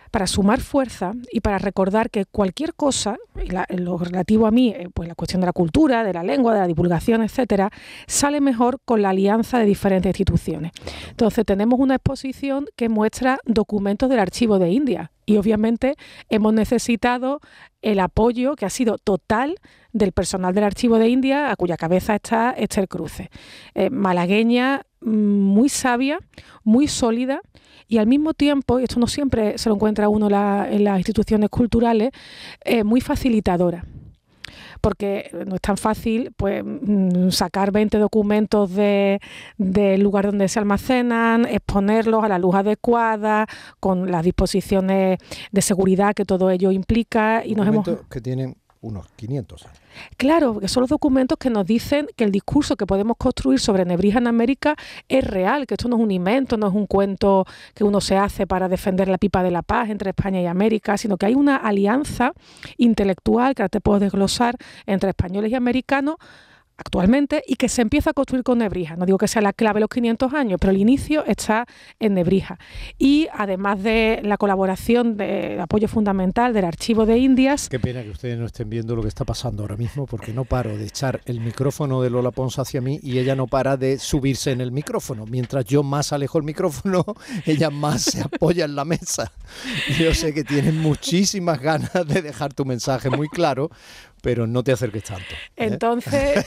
para 0.09 0.27
sumar 0.27 0.61
fuerza 0.61 1.13
y 1.31 1.41
para 1.41 1.57
recordar 1.57 2.09
que 2.09 2.25
cualquier 2.25 2.73
cosa, 2.73 3.17
lo 3.69 3.97
relativo 3.97 4.47
a 4.47 4.51
mí, 4.51 4.69
eh, 4.69 4.89
pues 4.93 5.07
la 5.07 5.15
cuestión 5.15 5.41
de 5.41 5.47
la 5.47 5.53
cultura, 5.53 6.03
de 6.03 6.13
la 6.13 6.23
lengua, 6.23 6.53
de 6.53 6.59
la 6.59 6.67
divulgación, 6.67 7.21
etcétera, 7.21 7.71
sale 8.07 8.41
mejor 8.41 8.79
con 8.85 9.01
la 9.01 9.09
alianza 9.09 9.59
de 9.59 9.65
diferentes 9.65 10.09
instituciones. 10.09 10.71
Entonces 11.09 11.45
tenemos 11.45 11.79
una 11.79 11.95
exposición 11.95 12.65
que 12.75 12.89
muestra 12.89 13.39
documentos 13.45 14.09
del 14.09 14.19
archivo 14.19 14.59
de 14.59 14.69
India 14.71 15.11
y 15.25 15.37
obviamente 15.37 15.95
hemos 16.29 16.53
necesitado 16.53 17.39
el 17.81 17.99
apoyo 17.99 18.55
que 18.55 18.65
ha 18.65 18.69
sido 18.69 18.97
total 18.97 19.55
del 19.93 20.11
personal 20.11 20.53
del 20.53 20.63
archivo 20.63 20.97
de 20.97 21.09
India, 21.09 21.51
a 21.51 21.55
cuya 21.55 21.77
cabeza 21.77 22.15
está 22.15 22.51
Esther 22.51 22.87
Cruce, 22.87 23.29
eh, 23.75 23.89
malagueña, 23.89 24.83
muy 25.01 25.69
sabia, 25.69 26.19
muy 26.63 26.87
sólida 26.87 27.41
y 27.87 27.97
al 27.97 28.07
mismo 28.07 28.33
tiempo, 28.33 28.79
y 28.79 28.83
esto 28.83 28.99
no 28.99 29.07
siempre 29.07 29.57
se 29.57 29.69
lo 29.69 29.75
encuentra 29.75 30.09
uno 30.09 30.27
en 30.27 30.83
las 30.83 30.97
instituciones 30.97 31.49
culturales, 31.49 32.11
eh, 32.63 32.83
muy 32.83 33.01
facilitadora 33.01 33.85
porque 34.81 35.29
no 35.45 35.55
es 35.55 35.61
tan 35.61 35.77
fácil 35.77 36.31
pues 36.35 36.63
mm, 36.65 37.29
sacar 37.31 37.71
20 37.71 37.97
documentos 37.97 38.71
del 38.73 40.01
lugar 40.01 40.25
donde 40.25 40.47
se 40.47 40.59
almacenan, 40.59 41.45
exponerlos 41.45 42.23
a 42.23 42.29
la 42.29 42.39
luz 42.39 42.55
adecuada, 42.55 43.47
con 43.79 44.09
las 44.11 44.23
disposiciones 44.23 45.19
de 45.51 45.61
seguridad 45.61 46.13
que 46.13 46.25
todo 46.25 46.49
ello 46.49 46.71
implica. 46.71 47.43
y 47.45 47.55
nos 47.55 47.67
hemos... 47.67 47.89
unos 48.81 49.07
500 49.15 49.65
años. 49.65 49.77
Claro, 50.17 50.53
porque 50.53 50.67
son 50.67 50.81
los 50.81 50.89
documentos 50.89 51.37
que 51.37 51.49
nos 51.49 51.65
dicen 51.65 52.07
que 52.15 52.23
el 52.23 52.31
discurso 52.31 52.75
que 52.77 52.85
podemos 52.85 53.17
construir 53.17 53.59
sobre 53.59 53.85
Nebrija 53.85 54.19
en 54.19 54.27
América 54.27 54.75
es 55.09 55.23
real, 55.23 55.67
que 55.67 55.73
esto 55.73 55.89
no 55.89 55.97
es 55.97 56.01
un 56.01 56.11
invento, 56.11 56.57
no 56.57 56.67
es 56.67 56.73
un 56.73 56.87
cuento 56.87 57.45
que 57.73 57.83
uno 57.83 57.99
se 57.99 58.15
hace 58.15 58.47
para 58.47 58.69
defender 58.69 59.07
la 59.07 59.17
pipa 59.17 59.43
de 59.43 59.51
la 59.51 59.61
paz 59.61 59.89
entre 59.89 60.11
España 60.11 60.41
y 60.41 60.45
América, 60.45 60.97
sino 60.97 61.17
que 61.17 61.25
hay 61.25 61.35
una 61.35 61.57
alianza 61.57 62.33
intelectual 62.77 63.55
que 63.55 63.63
ahora 63.63 63.69
te 63.69 63.81
puedo 63.81 63.99
desglosar 63.99 64.55
entre 64.85 65.09
españoles 65.09 65.51
y 65.51 65.55
americanos 65.55 66.15
actualmente 66.79 67.43
y 67.45 67.55
que 67.55 67.69
se 67.69 67.81
empieza 67.81 68.11
a 68.11 68.13
construir 68.13 68.43
con 68.43 68.59
Nebrija. 68.59 68.95
No 68.95 69.05
digo 69.05 69.17
que 69.17 69.27
sea 69.27 69.41
la 69.41 69.53
clave 69.53 69.79
los 69.79 69.89
500 69.89 70.33
años, 70.33 70.57
pero 70.59 70.71
el 70.71 70.77
inicio 70.77 71.25
está 71.25 71.65
en 71.99 72.13
Nebrija. 72.13 72.57
Y 72.97 73.27
además 73.33 73.83
de 73.83 74.21
la 74.23 74.37
colaboración 74.37 75.17
de 75.17 75.59
apoyo 75.59 75.87
fundamental 75.87 76.53
del 76.53 76.65
Archivo 76.65 77.05
de 77.05 77.17
Indias... 77.17 77.69
Qué 77.69 77.79
pena 77.79 78.01
que 78.03 78.09
ustedes 78.09 78.39
no 78.39 78.45
estén 78.45 78.69
viendo 78.69 78.95
lo 78.95 79.01
que 79.01 79.09
está 79.09 79.25
pasando 79.25 79.63
ahora 79.63 79.77
mismo, 79.77 80.05
porque 80.05 80.33
no 80.33 80.45
paro 80.45 80.77
de 80.77 80.85
echar 80.85 81.21
el 81.25 81.39
micrófono 81.39 82.01
de 82.01 82.09
Lola 82.09 82.31
Pons 82.31 82.57
hacia 82.59 82.81
mí 82.81 82.99
y 83.03 83.19
ella 83.19 83.35
no 83.35 83.47
para 83.47 83.77
de 83.77 83.99
subirse 83.99 84.51
en 84.51 84.61
el 84.61 84.71
micrófono. 84.71 85.25
Mientras 85.25 85.65
yo 85.65 85.83
más 85.83 86.13
alejo 86.13 86.37
el 86.37 86.43
micrófono, 86.45 87.05
ella 87.45 87.69
más 87.69 88.03
se 88.03 88.21
apoya 88.21 88.65
en 88.65 88.75
la 88.75 88.85
mesa. 88.85 89.31
Yo 89.99 90.13
sé 90.13 90.33
que 90.33 90.43
tienes 90.43 90.73
muchísimas 90.73 91.59
ganas 91.59 91.91
de 92.07 92.21
dejar 92.21 92.53
tu 92.53 92.65
mensaje 92.65 93.09
muy 93.09 93.27
claro, 93.27 93.69
pero 94.21 94.47
no 94.47 94.63
te 94.63 94.71
acerques 94.71 95.03
tanto. 95.03 95.33
¿eh? 95.33 95.65
Entonces... 95.65 96.45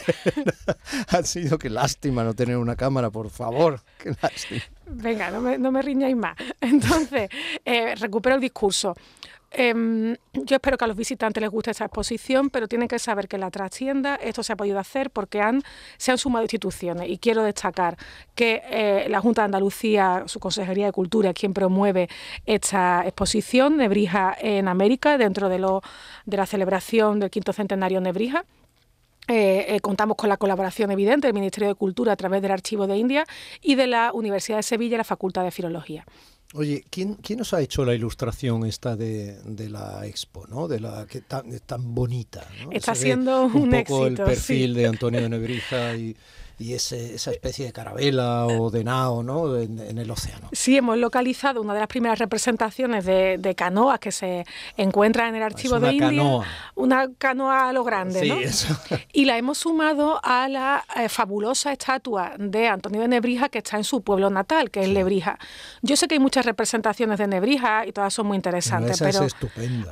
ha 1.08 1.22
sido 1.22 1.58
que 1.58 1.70
lástima 1.70 2.24
no 2.24 2.34
tener 2.34 2.56
una 2.56 2.76
cámara, 2.76 3.10
por 3.10 3.30
favor, 3.30 3.80
qué 3.98 4.14
lástima. 4.20 4.62
Venga, 4.86 5.30
no 5.30 5.40
me, 5.40 5.58
no 5.58 5.72
me 5.72 5.82
riñáis 5.82 6.16
más. 6.16 6.36
Entonces, 6.60 7.28
eh, 7.64 7.94
recupero 7.96 8.36
el 8.36 8.40
discurso. 8.40 8.94
Em, 9.54 10.16
yo 10.32 10.56
espero 10.56 10.78
que 10.78 10.84
a 10.84 10.88
los 10.88 10.96
visitantes 10.96 11.40
les 11.40 11.50
guste 11.50 11.70
esta 11.70 11.84
exposición, 11.84 12.48
pero 12.48 12.68
tienen 12.68 12.88
que 12.88 12.98
saber 12.98 13.28
que 13.28 13.36
la 13.36 13.50
trascienda 13.50 14.14
esto 14.16 14.42
se 14.42 14.54
ha 14.54 14.56
podido 14.56 14.78
hacer 14.78 15.10
porque 15.10 15.42
se 15.98 16.10
han 16.10 16.18
sumado 16.18 16.44
instituciones 16.44 17.08
y 17.10 17.18
quiero 17.18 17.42
destacar 17.42 17.98
que 18.34 18.62
eh, 18.64 19.06
la 19.10 19.20
Junta 19.20 19.42
de 19.42 19.46
Andalucía, 19.46 20.24
su 20.26 20.40
Consejería 20.40 20.86
de 20.86 20.92
Cultura, 20.92 21.30
es 21.30 21.34
quien 21.34 21.52
promueve 21.52 22.08
esta 22.46 23.02
exposición 23.04 23.76
Nebrija 23.76 24.34
en 24.40 24.68
América 24.68 25.18
dentro 25.18 25.48
de, 25.48 25.58
lo, 25.58 25.82
de 26.24 26.36
la 26.36 26.46
celebración 26.46 27.20
del 27.20 27.30
quinto 27.30 27.52
centenario 27.52 28.00
Nebrija. 28.00 28.44
Eh, 29.28 29.76
eh, 29.76 29.80
contamos 29.80 30.16
con 30.16 30.28
la 30.28 30.36
colaboración 30.36 30.90
evidente 30.90 31.28
del 31.28 31.34
Ministerio 31.34 31.68
de 31.68 31.74
Cultura 31.76 32.12
a 32.12 32.16
través 32.16 32.42
del 32.42 32.50
Archivo 32.50 32.86
de 32.86 32.96
India 32.96 33.24
y 33.60 33.76
de 33.76 33.86
la 33.86 34.12
Universidad 34.12 34.58
de 34.58 34.62
Sevilla 34.64 34.96
y 34.96 34.98
la 34.98 35.04
Facultad 35.04 35.44
de 35.44 35.52
Filología. 35.52 36.04
Oye, 36.54 36.84
¿quién, 36.90 37.14
¿quién 37.14 37.38
nos 37.38 37.54
ha 37.54 37.60
hecho 37.60 37.84
la 37.84 37.94
ilustración 37.94 38.66
esta 38.66 38.94
de, 38.94 39.40
de 39.44 39.70
la 39.70 40.06
expo, 40.06 40.46
¿no? 40.48 40.68
De 40.68 40.80
la 40.80 41.06
que 41.06 41.22
tan, 41.22 41.58
tan 41.60 41.94
bonita. 41.94 42.46
Está 42.70 42.94
siendo 42.94 43.44
un, 43.44 43.56
un 43.56 43.70
poco 43.70 44.06
el 44.06 44.14
perfil 44.14 44.74
de 44.74 44.86
Antonio 44.86 45.20
de 45.20 45.28
Nebrija 45.30 45.96
y 45.96 46.14
y 46.58 46.74
ese, 46.74 47.14
esa 47.14 47.30
especie 47.30 47.66
de 47.66 47.72
carabela 47.72 48.46
o 48.46 48.70
de 48.70 48.84
nao 48.84 49.22
¿no? 49.22 49.56
en, 49.56 49.98
el 49.98 50.10
océano. 50.10 50.48
Sí, 50.52 50.76
hemos 50.76 50.98
localizado 50.98 51.60
una 51.60 51.74
de 51.74 51.80
las 51.80 51.88
primeras 51.88 52.18
representaciones 52.18 53.04
de, 53.04 53.38
de 53.38 53.54
canoas 53.54 53.98
que 53.98 54.12
se 54.12 54.44
encuentra 54.76 55.28
en 55.28 55.36
el 55.36 55.42
archivo 55.42 55.80
de 55.80 55.92
India. 55.92 56.40
Una 56.74 57.08
canoa 57.18 57.68
a 57.68 57.72
lo 57.72 57.84
grande, 57.84 58.20
sí, 58.20 58.30
Eso. 58.30 58.76
Y 59.12 59.24
la 59.24 59.36
hemos 59.36 59.58
sumado 59.58 60.20
a 60.22 60.48
la 60.48 60.84
eh, 60.96 61.08
fabulosa 61.08 61.72
estatua 61.72 62.32
de 62.38 62.68
Antonio 62.68 63.00
de 63.00 63.08
Nebrija 63.08 63.48
que 63.48 63.58
está 63.58 63.76
en 63.76 63.84
su 63.84 64.02
pueblo 64.02 64.30
natal, 64.30 64.70
que 64.70 64.80
es 64.80 64.88
Lebrija. 64.88 65.38
Yo 65.82 65.96
sé 65.96 66.08
que 66.08 66.14
hay 66.14 66.20
muchas 66.20 66.46
representaciones 66.46 67.18
de 67.18 67.26
Nebrija 67.26 67.86
y 67.86 67.92
todas 67.92 68.12
son 68.14 68.26
muy 68.26 68.36
interesantes, 68.36 68.98
pero 68.98 69.26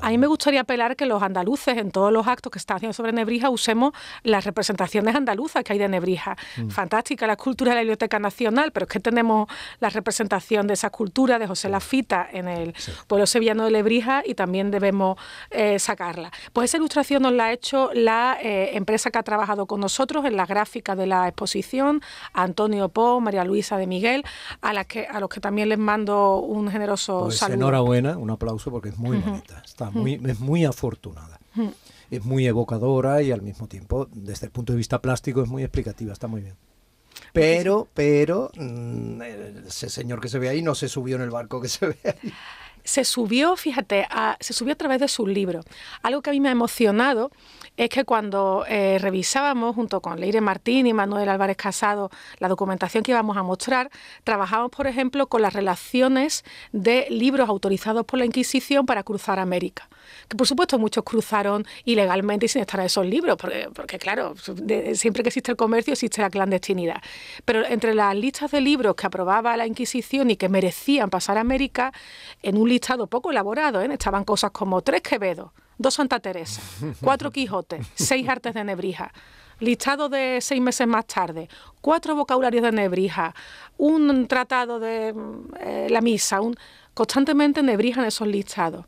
a 0.01 0.11
mí 0.11 0.19
me 0.19 0.27
gustaría 0.27 0.61
apelar 0.61 0.97
que 0.97 1.07
los 1.07 1.23
andaluces 1.23 1.77
en 1.77 1.91
todos 1.91 2.13
los 2.13 2.27
actos 2.27 2.51
que 2.53 2.59
están 2.59 2.79
haciendo 2.79 2.95
sobre 2.95 3.13
Nebrija 3.13 3.51
usemos 3.51 3.93
las 4.23 4.45
representaciones 4.45 5.15
andaluzas 5.15 5.65
que 5.65 5.73
hay 5.73 5.79
de 5.79 5.89
Nebrija. 5.89 6.37
Mm. 6.65 6.71
fantástica 6.71 7.27
la 7.27 7.35
escultura 7.35 7.71
de 7.71 7.77
la 7.77 7.81
Biblioteca 7.83 8.19
Nacional, 8.19 8.73
pero 8.73 8.85
es 8.85 8.93
que 8.93 9.01
tenemos 9.01 9.49
la 9.81 9.91
representación 9.91 10.67
de 10.67 10.75
esa 10.75 10.89
escultura 10.89 11.39
de 11.39 11.47
José 11.47 11.69
Lafita 11.69 12.29
en 12.33 12.49
el 12.49 12.75
pueblo 13.07 13.27
sevillano 13.27 13.65
de 13.65 13.71
Lebrija 13.71 14.23
y 14.25 14.35
también 14.35 14.71
debemos 14.71 15.19
eh, 15.51 15.79
sacarla. 15.79 16.31
Pues 16.53 16.71
esa 16.71 16.77
ilustración 16.77 17.23
nos 17.23 17.33
la 17.33 17.47
ha 17.47 17.53
hecho 17.53 17.91
la 17.95 18.39
eh, 18.41 18.77
empresa 18.77 19.11
que 19.11 19.19
ha 19.19 19.23
trabajado 19.23 19.67
con 19.67 19.81
nosotros 19.81 20.25
en 20.25 20.37
la 20.37 20.47
gráfica 20.47 20.97
de 20.97 21.07
la 21.07 21.29
exposición, 21.29 22.01
Antonio 22.33 22.89
Po, 22.89 23.21
María 23.21 23.45
Luisa 23.45 23.77
de 23.77 23.87
Miguel, 23.87 24.25
a, 24.61 24.73
las 24.73 24.87
que, 24.87 25.07
a 25.07 25.21
los 25.21 25.29
que 25.29 25.41
también 25.41 25.69
les 25.69 25.79
mando 25.79 26.39
un 26.39 26.71
generoso 26.71 27.25
pues 27.25 27.39
saludo. 27.39 27.57
Enhorabuena, 27.57 28.17
un 28.17 28.31
aplauso 28.31 28.71
porque 28.71 28.91
es 28.91 28.99
muy 28.99 29.19
bonita, 29.19 29.63
está 29.65 29.91
muy, 29.91 30.21
es 30.25 30.41
muy 30.41 30.65
afortunada 30.65 31.40
es 32.11 32.25
muy 32.25 32.47
evocadora 32.47 33.23
y 33.23 33.33
al 33.33 33.43
mismo 33.43 33.69
tiempo, 33.69 34.09
desde 34.13 34.47
el 34.47 34.53
punto 34.53 34.73
de 34.73 34.79
vista 34.79 35.01
plástico, 35.01 35.43
es 35.43 35.49
muy 35.49 35.63
explicativa, 35.63 36.13
está 36.13 36.27
muy 36.27 36.43
bien. 36.43 36.57
Pero, 37.33 37.89
pero, 37.95 38.51
mm, 38.57 39.23
ese 39.67 39.89
señor 39.89 40.21
que 40.21 40.29
se 40.29 40.39
ve 40.39 40.49
ahí 40.49 40.63
no 40.63 40.75
se 40.75 40.89
subió 40.89 41.17
en 41.17 41.23
el 41.23 41.31
barco 41.31 41.61
que 41.61 41.69
se 41.69 41.87
ve 41.87 41.99
ahí. 42.05 42.33
Se 42.83 43.05
subió, 43.05 43.57
fíjate, 43.57 44.07
se 44.41 44.53
subió 44.53 44.73
a 44.73 44.77
través 44.77 45.01
de 45.01 45.09
sus 45.09 45.29
libros. 45.29 45.65
Algo 46.03 46.23
que 46.23 46.31
a 46.31 46.33
mí 46.33 46.41
me 46.41 46.49
ha 46.49 46.53
emocionado 46.53 47.31
es 47.81 47.89
que 47.89 48.05
cuando 48.05 48.67
eh, 48.69 48.99
revisábamos 49.01 49.75
junto 49.75 50.03
con 50.03 50.21
Leire 50.21 50.43
Martín 50.43 50.87
y 50.87 50.93
Manuel 50.93 51.31
Álvarez 51.31 51.57
Casado 51.57 52.11
la 52.39 52.47
documentación 52.47 53.03
que 53.03 53.13
íbamos 53.13 53.39
a 53.39 53.43
mostrar, 53.43 53.91
trabajamos, 54.23 54.71
por 54.71 54.87
ejemplo, 54.87 55.29
con 55.29 55.41
las 55.41 55.55
relaciones 55.55 56.45
de 56.73 57.07
libros 57.09 57.49
autorizados 57.49 58.05
por 58.05 58.19
la 58.19 58.27
Inquisición 58.27 58.85
para 58.85 59.03
cruzar 59.03 59.39
América. 59.39 59.89
Que 60.29 60.37
por 60.37 60.47
supuesto 60.47 60.79
muchos 60.79 61.05
cruzaron 61.05 61.67
ilegalmente 61.87 62.45
y 62.45 62.49
sin 62.51 62.61
estar 62.61 62.81
en 62.81 62.87
esos 62.87 63.07
libros, 63.07 63.39
porque, 63.39 63.99
claro, 63.99 64.35
siempre 64.93 65.23
que 65.23 65.31
existe 65.31 65.51
el 65.51 65.57
comercio 65.57 65.95
existe 65.95 66.21
la 66.21 66.29
clandestinidad. 66.29 67.01
Pero 67.47 67.65
entre 67.65 67.95
las 67.95 68.15
listas 68.15 68.51
de 68.51 68.61
libros 68.61 68.95
que 68.95 69.07
aprobaba 69.07 69.57
la 69.57 69.67
Inquisición 69.67 70.31
y 70.31 70.37
que 70.37 70.51
merecían 70.51 71.09
pasar 71.09 71.39
a 71.39 71.41
América, 71.41 71.95
en 72.43 72.59
un 72.59 72.69
listado 72.69 73.07
poco 73.07 73.31
elaborado, 73.31 73.81
¿eh? 73.81 73.89
estaban 73.91 74.25
cosas 74.25 74.51
como 74.51 74.83
tres 74.83 75.01
Quevedo, 75.01 75.55
dos 75.81 75.95
Santa 75.95 76.21
Teresa, 76.21 76.61
cuatro 77.01 77.31
Quijotes, 77.33 77.87
seis 77.95 78.29
artes 78.29 78.53
de 78.53 78.63
Nebrija, 78.63 79.13
listado 79.61 80.11
de 80.11 80.39
seis 80.43 80.61
meses 80.61 80.87
más 80.87 81.07
tarde, 81.07 81.49
cuatro 81.81 82.15
vocabularios 82.15 82.63
de 82.63 82.71
Nebrija, 82.71 83.35
un 83.79 84.29
tratado 84.29 84.79
de 84.79 85.15
eh, 85.61 85.87
la 85.89 86.03
misa, 86.03 86.43
un, 86.43 86.55
constantemente 86.93 87.63
Nebrija 87.63 88.03
en 88.03 88.09
esos 88.09 88.29
listados. 88.29 88.85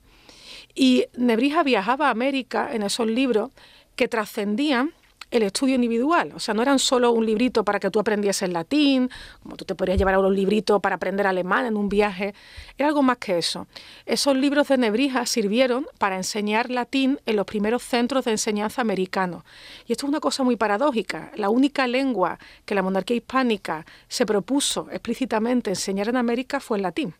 Y 0.74 1.06
Nebrija 1.16 1.62
viajaba 1.62 2.08
a 2.08 2.10
América 2.10 2.68
en 2.72 2.82
esos 2.82 3.06
libros 3.06 3.50
que 3.96 4.06
trascendían 4.06 4.92
el 5.32 5.42
estudio 5.42 5.74
individual. 5.74 6.32
O 6.36 6.38
sea, 6.38 6.54
no 6.54 6.62
eran 6.62 6.78
solo 6.78 7.10
un 7.10 7.26
librito 7.26 7.64
para 7.64 7.80
que 7.80 7.90
tú 7.90 7.98
aprendieses 7.98 8.48
latín, 8.50 9.10
como 9.42 9.56
tú 9.56 9.64
te 9.64 9.74
podrías 9.74 9.98
llevar 9.98 10.14
a 10.14 10.18
un 10.20 10.36
librito 10.36 10.78
para 10.80 10.96
aprender 10.96 11.26
alemán 11.26 11.66
en 11.66 11.76
un 11.76 11.88
viaje. 11.88 12.34
Era 12.78 12.88
algo 12.88 13.02
más 13.02 13.16
que 13.16 13.38
eso. 13.38 13.66
Esos 14.06 14.36
libros 14.36 14.68
de 14.68 14.76
Nebrija 14.76 15.26
sirvieron 15.26 15.86
para 15.98 16.16
enseñar 16.16 16.70
latín 16.70 17.18
en 17.26 17.36
los 17.36 17.46
primeros 17.46 17.82
centros 17.82 18.26
de 18.26 18.32
enseñanza 18.32 18.82
americanos. 18.82 19.42
Y 19.86 19.92
esto 19.92 20.06
es 20.06 20.10
una 20.10 20.20
cosa 20.20 20.44
muy 20.44 20.56
paradójica. 20.56 21.32
La 21.34 21.48
única 21.48 21.86
lengua 21.86 22.38
que 22.66 22.74
la 22.74 22.82
monarquía 22.82 23.16
hispánica 23.16 23.86
se 24.08 24.26
propuso 24.26 24.88
explícitamente 24.90 25.70
enseñar 25.70 26.08
en 26.10 26.16
América 26.16 26.60
fue 26.60 26.76
el 26.76 26.82
latín. 26.82 27.14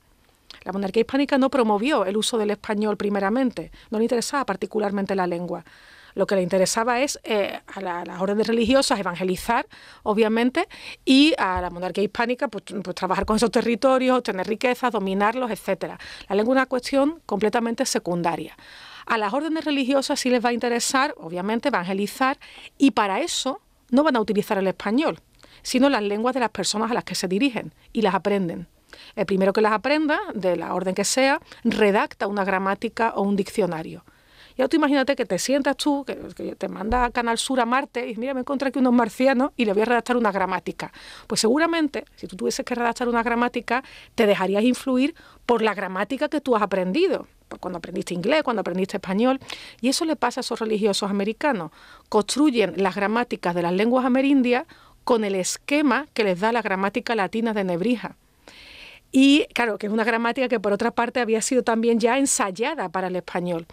La 0.65 0.73
monarquía 0.73 1.01
hispánica 1.01 1.39
no 1.39 1.49
promovió 1.49 2.05
el 2.05 2.17
uso 2.17 2.37
del 2.37 2.51
español 2.51 2.97
primeramente, 2.97 3.73
no 3.91 3.99
le 3.99 4.05
interesaba 4.05 4.45
particularmente 4.45 5.15
la 5.15 5.27
lengua. 5.27 5.65
Lo 6.15 6.27
que 6.27 6.35
le 6.37 6.43
interesaba 6.43 7.01
es 7.01 7.19
eh, 7.25 7.61
a, 7.67 7.81
las 7.81 8.21
órdenes 8.21 8.47
religiosas 8.47 8.99
evangelizar, 8.99 9.67
obviamente, 10.03 10.69
y 11.05 11.35
a 11.39 11.61
la 11.61 11.71
monarquía 11.71 12.05
hispánica 12.05 12.49
pues, 12.49 12.65
pues, 12.83 12.95
trabajar 12.95 13.25
con 13.25 13.37
esos 13.37 13.51
territorios, 13.51 14.19
obtener 14.19 14.47
riquezas, 14.47 14.93
dominarlos, 14.93 15.51
etcétera. 15.51 15.99
La 16.29 16.37
lengua 16.37 16.55
es 16.55 16.57
una 16.57 16.67
cuestión 16.67 17.21
completamente 17.27 17.87
secundaria. 17.87 18.57
A 19.07 19.19
las 19.19 19.33
órdenes 19.33 19.65
religiosas 19.65 20.21
sí 20.21 20.31
les 20.31 20.45
va 20.45 20.51
a 20.51 20.53
interesar, 20.53 21.15
obviamente, 21.17 21.69
evangelizar, 21.69 22.39
y 22.79 22.93
para 22.93 23.21
eso 23.21 23.61
no 23.91 24.03
van 24.03 24.17
a 24.17 24.21
utilizar 24.21 24.59
el 24.59 24.67
español, 24.67 25.21
sino 25.63 25.89
las 25.89 26.03
lenguas 26.03 26.35
de 26.35 26.41
las 26.41 26.51
personas 26.51 26.91
a 26.91 26.95
las 26.95 27.05
que 27.05 27.15
se 27.15 27.29
dirigen 27.29 27.75
y 27.93 28.03
las 28.03 28.15
aprenden. 28.15 28.69
El 29.17 29.27
primero 29.27 29.53
que 29.53 29.61
las 29.61 29.73
aprenda, 29.73 30.21
de 30.35 30.57
la 30.57 30.75
orden 30.75 30.95
que 30.95 31.05
sea, 31.05 31.41
redacta 31.65 32.27
una 32.27 32.45
gramática 32.45 33.13
o 33.17 33.23
un 33.23 33.37
diccionario. 33.37 34.05
Y 34.57 34.63
ahora 34.63 34.69
tú 34.69 34.77
imagínate 34.77 35.17
que 35.17 35.25
te 35.25 35.39
sientas 35.39 35.77
tú, 35.77 36.05
que, 36.05 36.15
te 36.57 36.69
manda 36.69 37.11
Canal 37.11 37.39
Sur 37.39 37.61
a 37.61 37.67
Marte 37.67 38.09
y 38.09 38.17
mira, 38.17 38.35
me 38.35 38.41
encontré 38.41 38.69
aquí 38.69 38.79
unos 38.79 38.93
marcianos 38.93 39.53
y 39.57 39.65
le 39.65 39.73
voy 39.73 39.83
a 39.83 39.87
redactar 39.87 40.17
una 40.17 40.33
gramática. 40.33 40.93
Pues 41.27 41.41
seguramente, 41.41 42.05
si 42.17 42.27
tú 42.27 42.37
tuvieses 42.37 42.65
que 42.65 42.75
redactar 42.75 43.09
una 43.09 43.23
gramática, 43.23 43.83
te 44.15 44.27
dejarías 44.27 44.65
influir 44.65 45.15
por 45.47 45.63
la 45.63 45.75
gramática 45.75 46.29
que 46.29 46.41
tú 46.41 46.57
has 46.57 46.63
aprendido 46.63 47.27
cuando 47.61 47.79
aprendiste 47.79 48.15
inglés, 48.15 48.43
cuando 48.43 48.61
aprendiste 48.61 48.97
español. 48.97 49.41
Y 49.81 49.89
eso 49.89 50.05
le 50.05 50.17
pasa 50.17 50.41
a 50.41 50.43
esos 50.43 50.59
religiosos 50.59 51.11
americanos. 51.11 51.71
Construyen 52.09 52.75
las 52.77 52.95
gramáticas 52.95 53.55
de 53.55 53.63
las 53.63 53.73
lenguas 53.73 54.05
amerindias 54.05 54.65
con 55.05 55.25
el 55.25 55.35
esquema 55.35 56.07
que 56.15 56.25
les 56.25 56.41
da 56.41 56.53
la 56.53 56.63
gramática 56.63 57.15
latina 57.15 57.53
de 57.53 57.65
Nebrija. 57.65 58.17
Y 59.13 59.45
claro, 59.55 59.77
que 59.77 59.87
es 59.87 59.93
una 59.93 60.05
gramática 60.05 60.49
que 60.49 60.59
por 60.59 60.73
otra 60.73 60.91
parte 60.91 61.21
había 61.21 61.43
sido 61.43 61.63
también 61.63 62.01
ya 62.01 62.19
ensayada 62.19 62.89
para 62.89 63.09
el 63.09 63.17
español. 63.17 63.67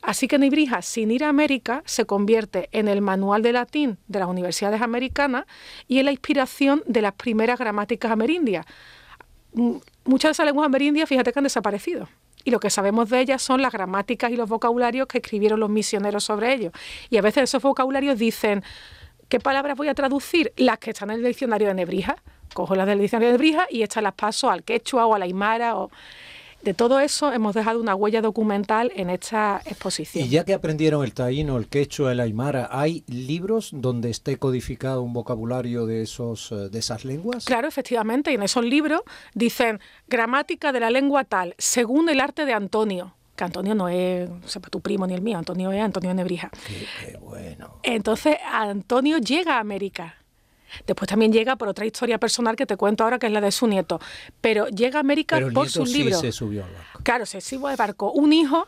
Así 0.00 0.26
que 0.26 0.38
Nebrija, 0.38 0.80
sin 0.80 1.10
ir 1.10 1.24
a 1.24 1.28
América, 1.28 1.82
se 1.84 2.06
convierte 2.06 2.70
en 2.72 2.88
el 2.88 3.02
manual 3.02 3.42
de 3.42 3.52
latín 3.52 3.98
de 4.08 4.18
las 4.18 4.28
universidades 4.28 4.80
americanas 4.80 5.44
y 5.86 5.98
en 5.98 6.06
la 6.06 6.12
inspiración 6.12 6.82
de 6.86 7.02
las 7.02 7.12
primeras 7.12 7.58
gramáticas 7.58 8.10
amerindias. 8.10 8.64
Muchas 9.52 10.30
de 10.30 10.32
esas 10.32 10.46
lenguas 10.46 10.66
amerindias, 10.66 11.06
fíjate 11.06 11.32
que 11.32 11.38
han 11.38 11.44
desaparecido 11.44 12.08
y 12.44 12.50
lo 12.50 12.60
que 12.60 12.70
sabemos 12.70 13.10
de 13.10 13.20
ellas 13.20 13.42
son 13.42 13.60
las 13.60 13.72
gramáticas 13.72 14.30
y 14.30 14.36
los 14.36 14.48
vocabularios 14.48 15.06
que 15.06 15.18
escribieron 15.18 15.60
los 15.60 15.68
misioneros 15.68 16.24
sobre 16.24 16.54
ellos. 16.54 16.72
Y 17.10 17.18
a 17.18 17.22
veces 17.22 17.44
esos 17.44 17.62
vocabularios 17.62 18.18
dicen, 18.18 18.64
¿qué 19.28 19.38
palabras 19.38 19.76
voy 19.76 19.88
a 19.88 19.94
traducir? 19.94 20.54
Las 20.56 20.78
que 20.78 20.90
están 20.92 21.10
en 21.10 21.18
el 21.18 21.24
diccionario 21.24 21.68
de 21.68 21.74
Nebrija 21.74 22.16
cojo 22.58 22.74
las 22.74 22.88
del 22.88 22.98
diccionario 22.98 23.30
de 23.30 23.38
Brija 23.38 23.68
y 23.70 23.82
estas 23.82 24.02
las 24.02 24.14
paso 24.14 24.50
al 24.50 24.64
quechua 24.64 25.06
o 25.06 25.14
a 25.14 25.18
la 25.20 25.26
aymara 25.26 25.76
o 25.76 25.92
de 26.60 26.74
todo 26.74 26.98
eso 26.98 27.32
hemos 27.32 27.54
dejado 27.54 27.80
una 27.80 27.94
huella 27.94 28.20
documental 28.20 28.90
en 28.96 29.10
esta 29.10 29.62
exposición. 29.64 30.26
Y 30.26 30.28
ya 30.28 30.44
que 30.44 30.54
aprendieron 30.54 31.04
el 31.04 31.14
taíno, 31.14 31.56
el 31.56 31.68
quechua, 31.68 32.10
el 32.10 32.18
aymara, 32.18 32.68
¿hay 32.72 33.04
libros 33.06 33.70
donde 33.72 34.10
esté 34.10 34.38
codificado 34.38 35.02
un 35.02 35.12
vocabulario 35.12 35.86
de, 35.86 36.02
esos, 36.02 36.50
eh, 36.50 36.68
de 36.68 36.80
esas 36.80 37.04
lenguas? 37.04 37.44
Claro, 37.44 37.68
efectivamente. 37.68 38.32
Y 38.32 38.34
en 38.34 38.42
esos 38.42 38.64
libros 38.64 39.02
dicen 39.34 39.78
gramática 40.08 40.72
de 40.72 40.80
la 40.80 40.90
lengua 40.90 41.22
tal, 41.22 41.54
según 41.58 42.08
el 42.08 42.18
arte 42.18 42.44
de 42.44 42.54
Antonio 42.54 43.14
que 43.36 43.44
Antonio 43.44 43.76
no 43.76 43.88
es 43.88 44.28
tu 44.68 44.80
primo 44.80 45.06
ni 45.06 45.14
el 45.14 45.22
mío, 45.22 45.38
Antonio 45.38 45.70
es 45.70 45.80
Antonio 45.80 46.12
Nebrija. 46.12 46.50
qué 46.66 47.16
bueno. 47.18 47.78
Entonces, 47.84 48.36
Antonio 48.44 49.18
llega 49.18 49.58
a 49.58 49.60
América 49.60 50.16
Después 50.86 51.08
también 51.08 51.32
llega 51.32 51.56
por 51.56 51.68
otra 51.68 51.86
historia 51.86 52.18
personal 52.18 52.56
que 52.56 52.66
te 52.66 52.76
cuento 52.76 53.04
ahora, 53.04 53.18
que 53.18 53.26
es 53.26 53.32
la 53.32 53.40
de 53.40 53.52
su 53.52 53.66
nieto. 53.66 54.00
Pero 54.40 54.68
llega 54.68 54.98
a 54.98 55.00
América 55.00 55.40
por 55.52 55.68
su 55.68 55.86
sí 55.86 55.98
libro. 55.98 56.18
se 56.18 56.32
subió 56.32 56.64
al 56.64 56.72
barco. 56.72 57.00
Claro, 57.02 57.26
se 57.26 57.40
subió 57.40 57.68
al 57.68 57.76
barco. 57.76 58.12
Un 58.12 58.32
hijo 58.32 58.66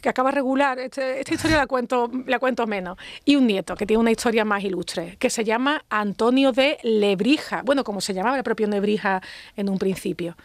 que 0.00 0.08
acaba 0.08 0.30
regular, 0.30 0.78
este, 0.78 1.20
esta 1.20 1.34
historia 1.34 1.56
la 1.56 1.66
cuento, 1.66 2.10
la 2.26 2.38
cuento 2.38 2.66
menos, 2.66 2.96
y 3.24 3.36
un 3.36 3.46
nieto 3.46 3.74
que 3.74 3.86
tiene 3.86 4.00
una 4.00 4.12
historia 4.12 4.44
más 4.44 4.62
ilustre, 4.62 5.16
que 5.18 5.30
se 5.30 5.44
llama 5.44 5.84
Antonio 5.90 6.52
de 6.52 6.78
Lebrija, 6.82 7.62
bueno, 7.64 7.82
como 7.82 8.00
se 8.00 8.14
llamaba 8.14 8.36
el 8.36 8.44
propio 8.44 8.68
Lebrija 8.68 9.20
en 9.56 9.68
un 9.68 9.78
principio. 9.78 10.36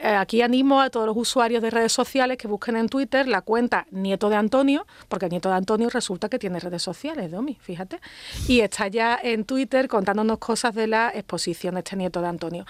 Eh, 0.00 0.08
aquí 0.08 0.42
animo 0.42 0.80
a 0.80 0.90
todos 0.90 1.06
los 1.06 1.16
usuarios 1.16 1.60
de 1.60 1.70
redes 1.70 1.92
sociales 1.92 2.38
que 2.38 2.46
busquen 2.46 2.76
en 2.76 2.88
Twitter 2.88 3.26
la 3.26 3.42
cuenta 3.42 3.86
Nieto 3.90 4.28
de 4.30 4.36
Antonio, 4.36 4.86
porque 5.08 5.28
Nieto 5.28 5.48
de 5.48 5.56
Antonio 5.56 5.90
resulta 5.90 6.28
que 6.28 6.38
tiene 6.38 6.60
redes 6.60 6.82
sociales, 6.82 7.30
Domi, 7.30 7.58
fíjate. 7.60 8.00
Y 8.46 8.60
está 8.60 8.86
ya 8.86 9.18
en 9.20 9.44
Twitter 9.44 9.88
contándonos 9.88 10.38
cosas 10.38 10.74
de 10.74 10.86
la 10.86 11.10
exposición 11.12 11.74
de 11.74 11.80
este 11.80 11.96
Nieto 11.96 12.20
de 12.20 12.28
Antonio. 12.28 12.64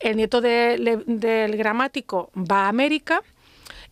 El 0.00 0.16
Nieto 0.16 0.40
del 0.40 1.56
Gramático 1.56 2.30
va 2.36 2.66
a 2.66 2.68
América, 2.68 3.22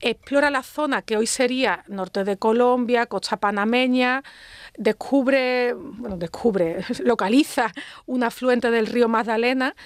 explora 0.01 0.51
la 0.51 0.63
zona 0.65 1.03
que 1.03 1.17
hoy 1.17 1.27
sería 1.27 1.85
norte 1.87 2.25
de 2.25 2.39
Colombia, 2.39 3.07
costa 3.07 3.37
panameña, 3.37 4.25
descubre, 4.77 5.75
bueno, 5.75 6.17
descubre, 6.17 6.85
localiza 7.05 7.73
un 8.07 8.25
afluente 8.25 8.71
del 8.71 8.87
río 8.87 9.09
Magdalena 9.09 9.77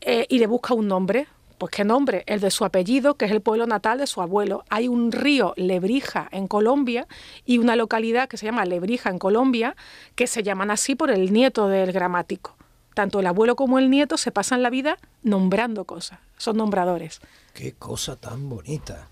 eh, 0.00 0.26
y 0.28 0.38
le 0.38 0.46
busca 0.46 0.74
un 0.74 0.88
nombre, 0.88 1.28
pues 1.64 1.76
qué 1.76 1.84
nombre, 1.84 2.24
el 2.26 2.40
de 2.40 2.50
su 2.50 2.66
apellido, 2.66 3.14
que 3.14 3.24
es 3.24 3.30
el 3.30 3.40
pueblo 3.40 3.66
natal 3.66 3.96
de 3.96 4.06
su 4.06 4.20
abuelo. 4.20 4.66
Hay 4.68 4.86
un 4.86 5.10
río 5.10 5.54
Lebrija 5.56 6.28
en 6.30 6.46
Colombia 6.46 7.06
y 7.46 7.56
una 7.56 7.74
localidad 7.74 8.28
que 8.28 8.36
se 8.36 8.44
llama 8.44 8.66
Lebrija 8.66 9.08
en 9.08 9.18
Colombia, 9.18 9.74
que 10.14 10.26
se 10.26 10.42
llaman 10.42 10.70
así 10.70 10.94
por 10.94 11.10
el 11.10 11.32
nieto 11.32 11.68
del 11.68 11.90
gramático. 11.90 12.54
Tanto 12.92 13.18
el 13.18 13.26
abuelo 13.26 13.56
como 13.56 13.78
el 13.78 13.88
nieto 13.88 14.18
se 14.18 14.30
pasan 14.30 14.62
la 14.62 14.68
vida 14.68 14.98
nombrando 15.22 15.86
cosas, 15.86 16.18
son 16.36 16.58
nombradores. 16.58 17.22
Qué 17.54 17.72
cosa 17.72 18.16
tan 18.16 18.46
bonita, 18.50 19.08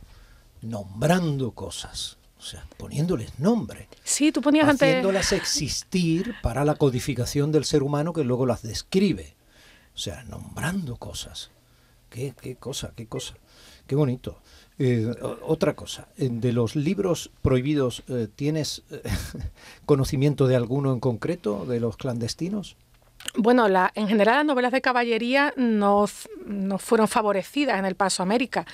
nombrando 0.60 1.52
cosas. 1.52 2.18
O 2.38 2.42
sea, 2.42 2.66
poniéndoles 2.76 3.38
nombre. 3.38 3.88
Sí, 4.04 4.30
tú 4.30 4.42
ponías 4.42 4.68
antes... 4.68 4.90
Haciéndolas 4.90 5.32
existir 5.32 6.34
para 6.42 6.66
la 6.66 6.74
codificación 6.74 7.50
del 7.50 7.64
ser 7.64 7.82
humano 7.82 8.12
que 8.12 8.24
luego 8.24 8.44
las 8.44 8.60
describe. 8.60 9.36
O 9.94 9.98
sea, 9.98 10.22
nombrando 10.24 10.96
cosas. 10.96 11.50
Qué, 12.12 12.34
qué 12.40 12.56
cosa, 12.56 12.92
qué 12.94 13.06
cosa. 13.06 13.34
Qué 13.86 13.96
bonito. 13.96 14.38
Eh, 14.78 15.12
otra 15.42 15.74
cosa, 15.74 16.08
eh, 16.16 16.28
de 16.30 16.52
los 16.52 16.76
libros 16.76 17.30
prohibidos, 17.42 18.02
eh, 18.08 18.26
¿tienes 18.34 18.82
conocimiento 19.86 20.46
de 20.46 20.56
alguno 20.56 20.92
en 20.92 21.00
concreto, 21.00 21.66
de 21.66 21.78
los 21.78 21.96
clandestinos? 21.96 22.76
Bueno, 23.36 23.68
la, 23.68 23.92
en 23.94 24.08
general 24.08 24.36
las 24.36 24.44
novelas 24.46 24.72
de 24.72 24.80
caballería 24.80 25.54
no, 25.56 26.06
no 26.46 26.78
fueron 26.78 27.06
favorecidas 27.08 27.78
en 27.78 27.84
el 27.84 27.94
paso 27.94 28.22
a 28.22 28.24
América. 28.24 28.66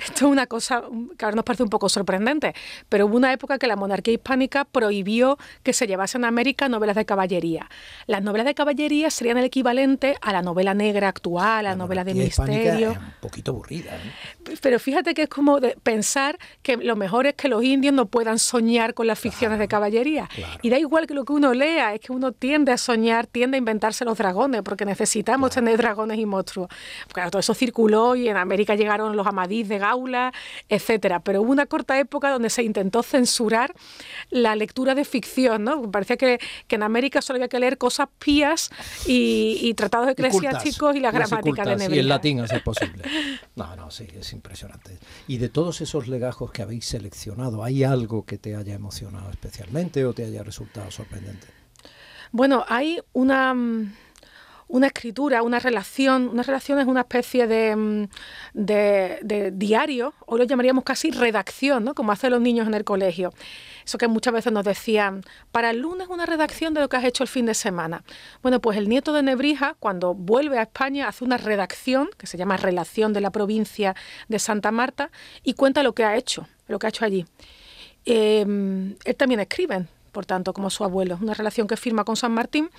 Esto 0.00 0.26
es 0.26 0.32
una 0.32 0.46
cosa 0.46 0.82
que 1.16 1.24
ahora 1.24 1.36
nos 1.36 1.44
parece 1.44 1.62
un 1.62 1.68
poco 1.68 1.88
sorprendente, 1.88 2.54
pero 2.88 3.06
hubo 3.06 3.16
una 3.16 3.32
época 3.32 3.58
que 3.58 3.66
la 3.66 3.76
monarquía 3.76 4.14
hispánica 4.14 4.64
prohibió 4.64 5.38
que 5.62 5.72
se 5.72 5.86
llevasen 5.86 6.24
a 6.24 6.28
América 6.28 6.68
novelas 6.68 6.96
de 6.96 7.04
caballería. 7.04 7.68
Las 8.06 8.22
novelas 8.22 8.46
de 8.46 8.54
caballería 8.54 9.10
serían 9.10 9.38
el 9.38 9.44
equivalente 9.44 10.16
a 10.20 10.32
la 10.32 10.42
novela 10.42 10.74
negra 10.74 11.08
actual, 11.08 11.66
a 11.66 11.70
la, 11.70 11.76
novela 11.76 12.04
de 12.04 12.14
misterio. 12.14 12.92
Es 12.92 12.98
un 12.98 13.12
poquito 13.20 13.52
aburrida. 13.52 13.94
¿eh? 13.94 14.54
Pero 14.60 14.78
fíjate 14.78 15.14
que 15.14 15.22
es 15.22 15.28
como 15.28 15.60
de 15.60 15.76
pensar 15.82 16.38
que 16.62 16.76
lo 16.76 16.96
mejor 16.96 17.26
es 17.26 17.34
que 17.34 17.48
los 17.48 17.62
indios 17.62 17.94
no 17.94 18.06
puedan 18.06 18.38
soñar 18.38 18.94
con 18.94 19.06
las 19.06 19.18
ficciones 19.18 19.58
de 19.58 19.68
caballería. 19.68 20.28
Y 20.62 20.70
da 20.70 20.78
igual 20.78 21.06
que 21.06 21.14
lo 21.14 21.24
que 21.24 21.32
uno 21.32 21.52
lea, 21.52 21.94
es 21.94 22.00
que 22.00 22.12
uno 22.12 22.32
tiende 22.32 22.72
a 22.72 22.78
soñar, 22.78 23.26
tiende 23.26 23.56
a 23.56 23.58
inventarse 23.58 24.04
los 24.04 24.18
dragones, 24.18 24.62
porque 24.62 24.84
necesitamos 24.84 25.50
tener 25.50 25.76
dragones 25.76 26.18
y 26.18 26.26
monstruos. 26.26 26.68
Claro, 27.12 27.30
todo 27.30 27.40
eso 27.40 27.54
circuló 27.54 28.16
y 28.16 28.28
en 28.28 28.36
América 28.36 28.74
llegaron 28.74 29.16
los 29.16 29.26
amadís 29.26 29.68
de 29.68 29.78
aula, 29.90 30.32
etcétera. 30.68 31.20
Pero 31.20 31.42
hubo 31.42 31.52
una 31.52 31.66
corta 31.66 31.98
época 31.98 32.30
donde 32.30 32.50
se 32.50 32.62
intentó 32.62 33.02
censurar 33.02 33.74
la 34.30 34.56
lectura 34.56 34.94
de 34.94 35.04
ficción, 35.04 35.64
¿no? 35.64 35.90
Parecía 35.90 36.16
que, 36.16 36.38
que 36.66 36.76
en 36.76 36.82
América 36.82 37.22
solo 37.22 37.36
había 37.36 37.48
que 37.48 37.58
leer 37.58 37.78
cosas 37.78 38.08
pías 38.18 38.70
y, 39.06 39.74
tratados 39.74 40.08
eclesiásticos 40.08 40.96
y, 40.96 41.00
la 41.00 41.10
gramática 41.10 41.64
de 41.64 41.76
Nebrija. 41.76 41.96
Y 41.96 41.98
el 41.98 42.08
latín, 42.08 42.40
es 42.40 42.62
posible. 42.62 43.04
No, 43.56 43.76
no, 43.76 43.90
sí, 43.90 44.06
es 44.18 44.32
impresionante. 44.32 44.98
Y 45.28 45.38
de 45.38 45.48
todos 45.48 45.80
esos 45.80 46.08
legajos 46.08 46.50
que 46.50 46.62
habéis 46.62 46.86
seleccionado, 46.86 47.62
¿hay 47.62 47.84
algo 47.84 48.24
que 48.24 48.38
te 48.38 48.56
haya 48.56 48.74
emocionado 48.74 49.30
especialmente 49.30 50.04
o 50.04 50.14
te 50.14 50.24
haya 50.24 50.42
resultado 50.42 50.90
sorprendente? 50.90 51.46
Bueno, 52.32 52.64
hay 52.68 53.00
una 53.12 53.52
mm, 53.54 53.92
una 54.70 54.86
escritura, 54.86 55.42
una 55.42 55.58
relación. 55.58 56.28
Una 56.28 56.42
relación 56.42 56.78
es 56.78 56.86
una 56.86 57.00
especie 57.00 57.46
de, 57.46 57.76
mm, 57.76 58.08
de, 58.54 59.50
diario, 59.52 60.14
o 60.26 60.38
lo 60.38 60.44
llamaríamos 60.44 60.84
casi 60.84 61.10
redacción, 61.10 61.84
¿no? 61.84 61.94
como 61.94 62.12
hacen 62.12 62.30
los 62.30 62.40
niños 62.40 62.66
en 62.66 62.74
el 62.74 62.84
colegio. 62.84 63.32
Eso 63.84 63.98
que 63.98 64.06
muchas 64.06 64.32
veces 64.32 64.52
nos 64.52 64.64
decían, 64.64 65.22
para 65.50 65.70
el 65.70 65.80
lunes 65.80 66.08
una 66.08 66.24
redacción 66.24 66.72
de 66.72 66.80
lo 66.80 66.88
que 66.88 66.96
has 66.96 67.04
hecho 67.04 67.24
el 67.24 67.28
fin 67.28 67.46
de 67.46 67.54
semana. 67.54 68.04
Bueno, 68.42 68.60
pues 68.60 68.78
el 68.78 68.88
nieto 68.88 69.12
de 69.12 69.22
Nebrija, 69.22 69.74
cuando 69.80 70.14
vuelve 70.14 70.58
a 70.58 70.62
España, 70.62 71.08
hace 71.08 71.24
una 71.24 71.36
redacción, 71.36 72.08
que 72.16 72.28
se 72.28 72.38
llama 72.38 72.56
Relación 72.56 73.12
de 73.12 73.20
la 73.20 73.30
provincia 73.30 73.96
de 74.28 74.38
Santa 74.38 74.70
Marta, 74.70 75.10
y 75.42 75.54
cuenta 75.54 75.82
lo 75.82 75.94
que 75.94 76.04
ha 76.04 76.16
hecho, 76.16 76.46
lo 76.68 76.78
que 76.78 76.86
ha 76.86 76.90
hecho 76.90 77.04
allí. 77.04 77.26
Em, 78.04 78.94
él 79.04 79.16
también 79.16 79.40
escribe, 79.40 79.86
por 80.10 80.26
tanto, 80.26 80.52
como 80.52 80.70
su 80.70 80.84
abuelo, 80.84 81.18
una 81.20 81.34
relación 81.34 81.66
que 81.66 81.76
firma 81.76 82.04
con 82.04 82.16
San 82.16 82.32
Martín, 82.32 82.70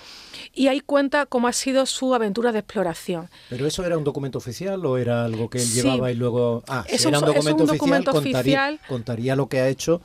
y 0.53 0.67
ahí 0.67 0.81
cuenta 0.81 1.25
cómo 1.25 1.47
ha 1.47 1.53
sido 1.53 1.85
su 1.85 2.13
aventura 2.13 2.51
de 2.51 2.59
exploración. 2.59 3.29
¿Pero 3.49 3.65
eso 3.67 3.85
era 3.85 3.97
un 3.97 4.03
documento 4.03 4.37
oficial 4.37 4.85
o 4.85 4.97
era 4.97 5.25
algo 5.25 5.49
que 5.49 5.59
él 5.59 5.71
llevaba 5.71 6.11
y 6.11 6.15
luego... 6.15 6.63
Ah, 6.67 6.85
si 6.87 7.07
era 7.07 7.19
un 7.19 7.25
documento, 7.25 7.63
oficial, 7.63 8.03
contaría, 8.05 8.79
contaría 8.87 9.35
lo 9.35 9.47
que 9.47 9.59
ha 9.59 9.67
hecho 9.67 10.01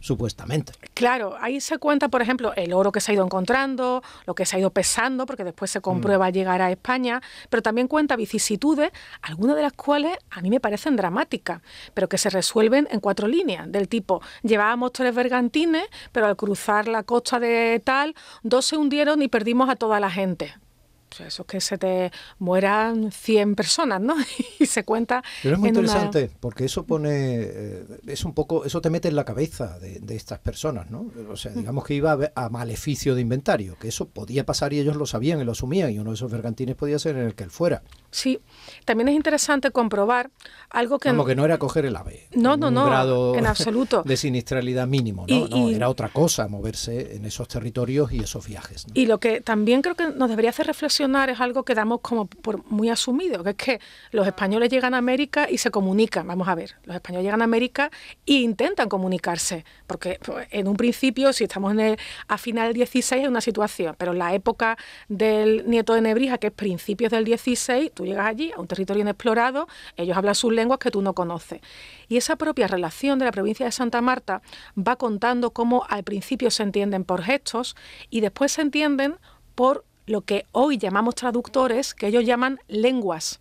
supuestamente. 0.00 0.72
Claro, 0.94 1.36
ahí 1.40 1.60
se 1.60 1.78
cuenta, 1.78 2.08
por 2.08 2.22
ejemplo, 2.22 2.52
el 2.54 2.72
oro 2.72 2.92
que 2.92 3.00
se 3.00 3.12
ha 3.12 3.14
ido 3.14 3.24
encontrando, 3.24 4.02
lo 4.26 4.34
que 4.34 4.46
se 4.46 4.56
ha 4.56 4.58
ido 4.58 4.70
pesando, 4.70 5.26
porque 5.26 5.44
después 5.44 5.70
se 5.70 5.80
comprueba 5.80 6.28
mm. 6.28 6.32
llegar 6.32 6.62
a 6.62 6.70
España, 6.70 7.20
pero 7.50 7.62
también 7.62 7.88
cuenta 7.88 8.16
vicisitudes, 8.16 8.90
algunas 9.22 9.56
de 9.56 9.62
las 9.62 9.72
cuales 9.72 10.16
a 10.30 10.40
mí 10.40 10.50
me 10.50 10.60
parecen 10.60 10.96
dramáticas, 10.96 11.62
pero 11.94 12.08
que 12.08 12.18
se 12.18 12.30
resuelven 12.30 12.88
en 12.90 13.00
cuatro 13.00 13.28
líneas, 13.28 13.70
del 13.70 13.88
tipo, 13.88 14.22
llevábamos 14.42 14.92
tres 14.92 15.14
bergantines, 15.14 15.86
pero 16.12 16.26
al 16.26 16.36
cruzar 16.36 16.88
la 16.88 17.02
costa 17.02 17.40
de 17.40 17.80
tal, 17.84 18.14
dos 18.42 18.66
se 18.66 18.76
hundieron 18.76 19.22
y 19.22 19.28
perdimos 19.28 19.68
a 19.68 19.76
toda 19.76 20.00
la 20.00 20.10
gente 20.10 20.54
eso 21.20 21.42
es 21.42 21.46
que 21.46 21.60
se 21.60 21.78
te 21.78 22.12
mueran 22.38 23.10
100 23.10 23.54
personas, 23.54 24.00
¿no? 24.00 24.14
y 24.58 24.66
se 24.66 24.84
cuenta. 24.84 25.22
Pero 25.42 25.54
es 25.54 25.60
muy 25.60 25.70
interesante, 25.70 26.30
porque 26.40 26.64
eso 26.64 26.84
pone. 26.84 27.10
Eh, 27.12 27.84
es 28.06 28.24
un 28.24 28.34
poco. 28.34 28.64
Eso 28.64 28.80
te 28.80 28.90
mete 28.90 29.08
en 29.08 29.16
la 29.16 29.24
cabeza 29.24 29.78
de, 29.78 29.98
estas 30.14 30.38
personas, 30.40 30.90
¿no? 30.90 31.10
O 31.30 31.36
sea, 31.36 31.52
digamos 31.52 31.84
que 31.84 31.94
iba 31.94 32.18
a, 32.34 32.48
maleficio 32.48 33.14
de 33.14 33.20
inventario, 33.20 33.76
que 33.78 33.88
eso 33.88 34.08
podía 34.08 34.44
pasar 34.44 34.72
y 34.72 34.80
ellos 34.80 34.96
lo 34.96 35.06
sabían 35.06 35.40
y 35.40 35.44
lo 35.44 35.52
asumían, 35.52 35.90
y 35.90 35.98
uno 35.98 36.10
de 36.10 36.14
esos 36.14 36.30
bergantines 36.30 36.76
podía 36.76 36.98
ser 36.98 37.16
en 37.16 37.26
el 37.26 37.34
que 37.34 37.44
él 37.44 37.50
fuera. 37.50 37.82
Sí, 38.10 38.40
también 38.84 39.08
es 39.08 39.14
interesante 39.14 39.70
comprobar 39.70 40.30
algo 40.70 40.98
que. 40.98 41.10
Como 41.10 41.24
que 41.24 41.36
no 41.36 41.44
era 41.44 41.58
coger 41.58 41.86
el 41.86 41.96
ave. 41.96 42.28
No, 42.32 42.56
no, 42.56 42.70
no. 42.70 42.86
grado 42.86 43.34
en 43.34 43.46
absoluto. 43.46 44.02
De 44.06 44.16
siniestralidad 44.16 44.86
mínimo, 44.86 45.26
¿no? 45.28 45.48
no, 45.48 45.70
era 45.70 45.88
otra 45.88 46.08
cosa 46.08 46.48
moverse 46.48 47.16
en 47.16 47.24
esos 47.24 47.48
territorios 47.48 48.12
y 48.12 48.20
esos 48.20 48.46
viajes. 48.46 48.86
Y 48.94 49.06
lo 49.06 49.18
que 49.18 49.40
también 49.40 49.82
creo 49.82 49.94
que 49.94 50.08
nos 50.08 50.28
debería 50.28 50.50
hacer 50.50 50.66
reflexionar 50.66 50.97
es 51.04 51.40
algo 51.40 51.64
que 51.64 51.74
damos 51.74 52.00
como 52.00 52.26
por 52.26 52.64
muy 52.70 52.90
asumido, 52.90 53.44
que 53.44 53.50
es 53.50 53.56
que 53.56 53.80
los 54.10 54.26
españoles 54.26 54.70
llegan 54.70 54.94
a 54.94 54.98
América 54.98 55.48
y 55.50 55.58
se 55.58 55.70
comunican. 55.70 56.26
Vamos 56.26 56.48
a 56.48 56.54
ver, 56.54 56.76
los 56.84 56.96
españoles 56.96 57.24
llegan 57.24 57.40
a 57.40 57.44
América 57.44 57.90
e 58.26 58.34
intentan 58.34 58.88
comunicarse, 58.88 59.64
porque 59.86 60.18
pues, 60.24 60.48
en 60.50 60.68
un 60.68 60.76
principio, 60.76 61.32
si 61.32 61.44
estamos 61.44 61.72
en 61.72 61.80
el, 61.80 61.98
a 62.26 62.38
final 62.38 62.68
del 62.68 62.74
16 62.74 63.22
es 63.22 63.28
una 63.28 63.40
situación, 63.40 63.94
pero 63.98 64.12
en 64.12 64.18
la 64.18 64.34
época 64.34 64.76
del 65.08 65.68
nieto 65.68 65.94
de 65.94 66.00
Nebrija, 66.00 66.38
que 66.38 66.48
es 66.48 66.52
principios 66.52 67.10
del 67.10 67.24
16, 67.24 67.92
tú 67.92 68.04
llegas 68.04 68.26
allí 68.26 68.52
a 68.52 68.60
un 68.60 68.66
territorio 68.66 69.02
inexplorado, 69.02 69.68
ellos 69.96 70.16
hablan 70.16 70.34
sus 70.34 70.52
lenguas 70.52 70.78
que 70.78 70.90
tú 70.90 71.02
no 71.02 71.14
conoces. 71.14 71.60
Y 72.08 72.16
esa 72.16 72.36
propia 72.36 72.66
relación 72.66 73.18
de 73.18 73.26
la 73.26 73.32
provincia 73.32 73.66
de 73.66 73.72
Santa 73.72 74.00
Marta 74.00 74.42
va 74.76 74.96
contando 74.96 75.52
cómo 75.52 75.84
al 75.88 76.04
principio 76.04 76.50
se 76.50 76.62
entienden 76.62 77.04
por 77.04 77.22
gestos 77.22 77.76
y 78.10 78.20
después 78.20 78.52
se 78.52 78.62
entienden 78.62 79.16
por 79.54 79.84
lo 80.08 80.22
que 80.22 80.46
hoy 80.52 80.78
llamamos 80.78 81.14
traductores, 81.14 81.94
que 81.94 82.08
ellos 82.08 82.24
llaman 82.24 82.58
lenguas 82.68 83.40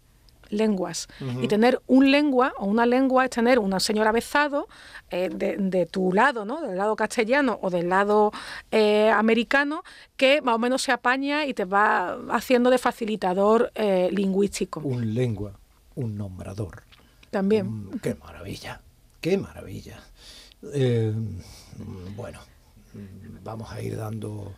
lenguas. 0.50 1.08
Y 1.42 1.48
tener 1.48 1.82
un 1.88 2.12
lengua 2.12 2.54
o 2.58 2.66
una 2.66 2.86
lengua 2.86 3.26
es 3.26 3.32
tener 3.32 3.60
una 3.60 3.80
señora 3.80 4.12
besado 4.12 4.68
eh, 5.10 5.30
de, 5.30 5.86
tu 5.86 6.14
lado, 6.14 6.46
¿no? 6.46 6.62
del 6.62 6.78
lado 6.78 6.96
castellano 6.96 7.60
o 7.62 7.70
del 7.70 7.90
lado 7.90 8.32
eh, 8.72 9.10
americano, 9.10 9.84
que 10.16 10.42
más 10.42 10.56
o 10.56 10.60
menos 10.60 10.82
se 10.82 10.92
apaña 10.92 11.46
y 11.46 11.54
te 11.54 11.66
va 11.66 12.18
haciendo 12.30 12.70
de 12.70 12.78
facilitador 12.78 13.72
eh, 13.76 14.10
lingüístico. 14.12 14.80
Un 14.82 15.14
lengua, 15.14 15.54
un 15.96 16.18
nombrador. 16.18 16.84
También. 17.30 17.68
Mm, 17.68 18.00
qué 18.00 18.16
maravilla, 18.16 18.82
qué 19.22 19.38
maravilla. 19.38 20.00
bueno, 22.16 22.40
vamos 23.44 23.72
a 23.72 23.82
ir 23.82 23.98
dando 23.98 24.54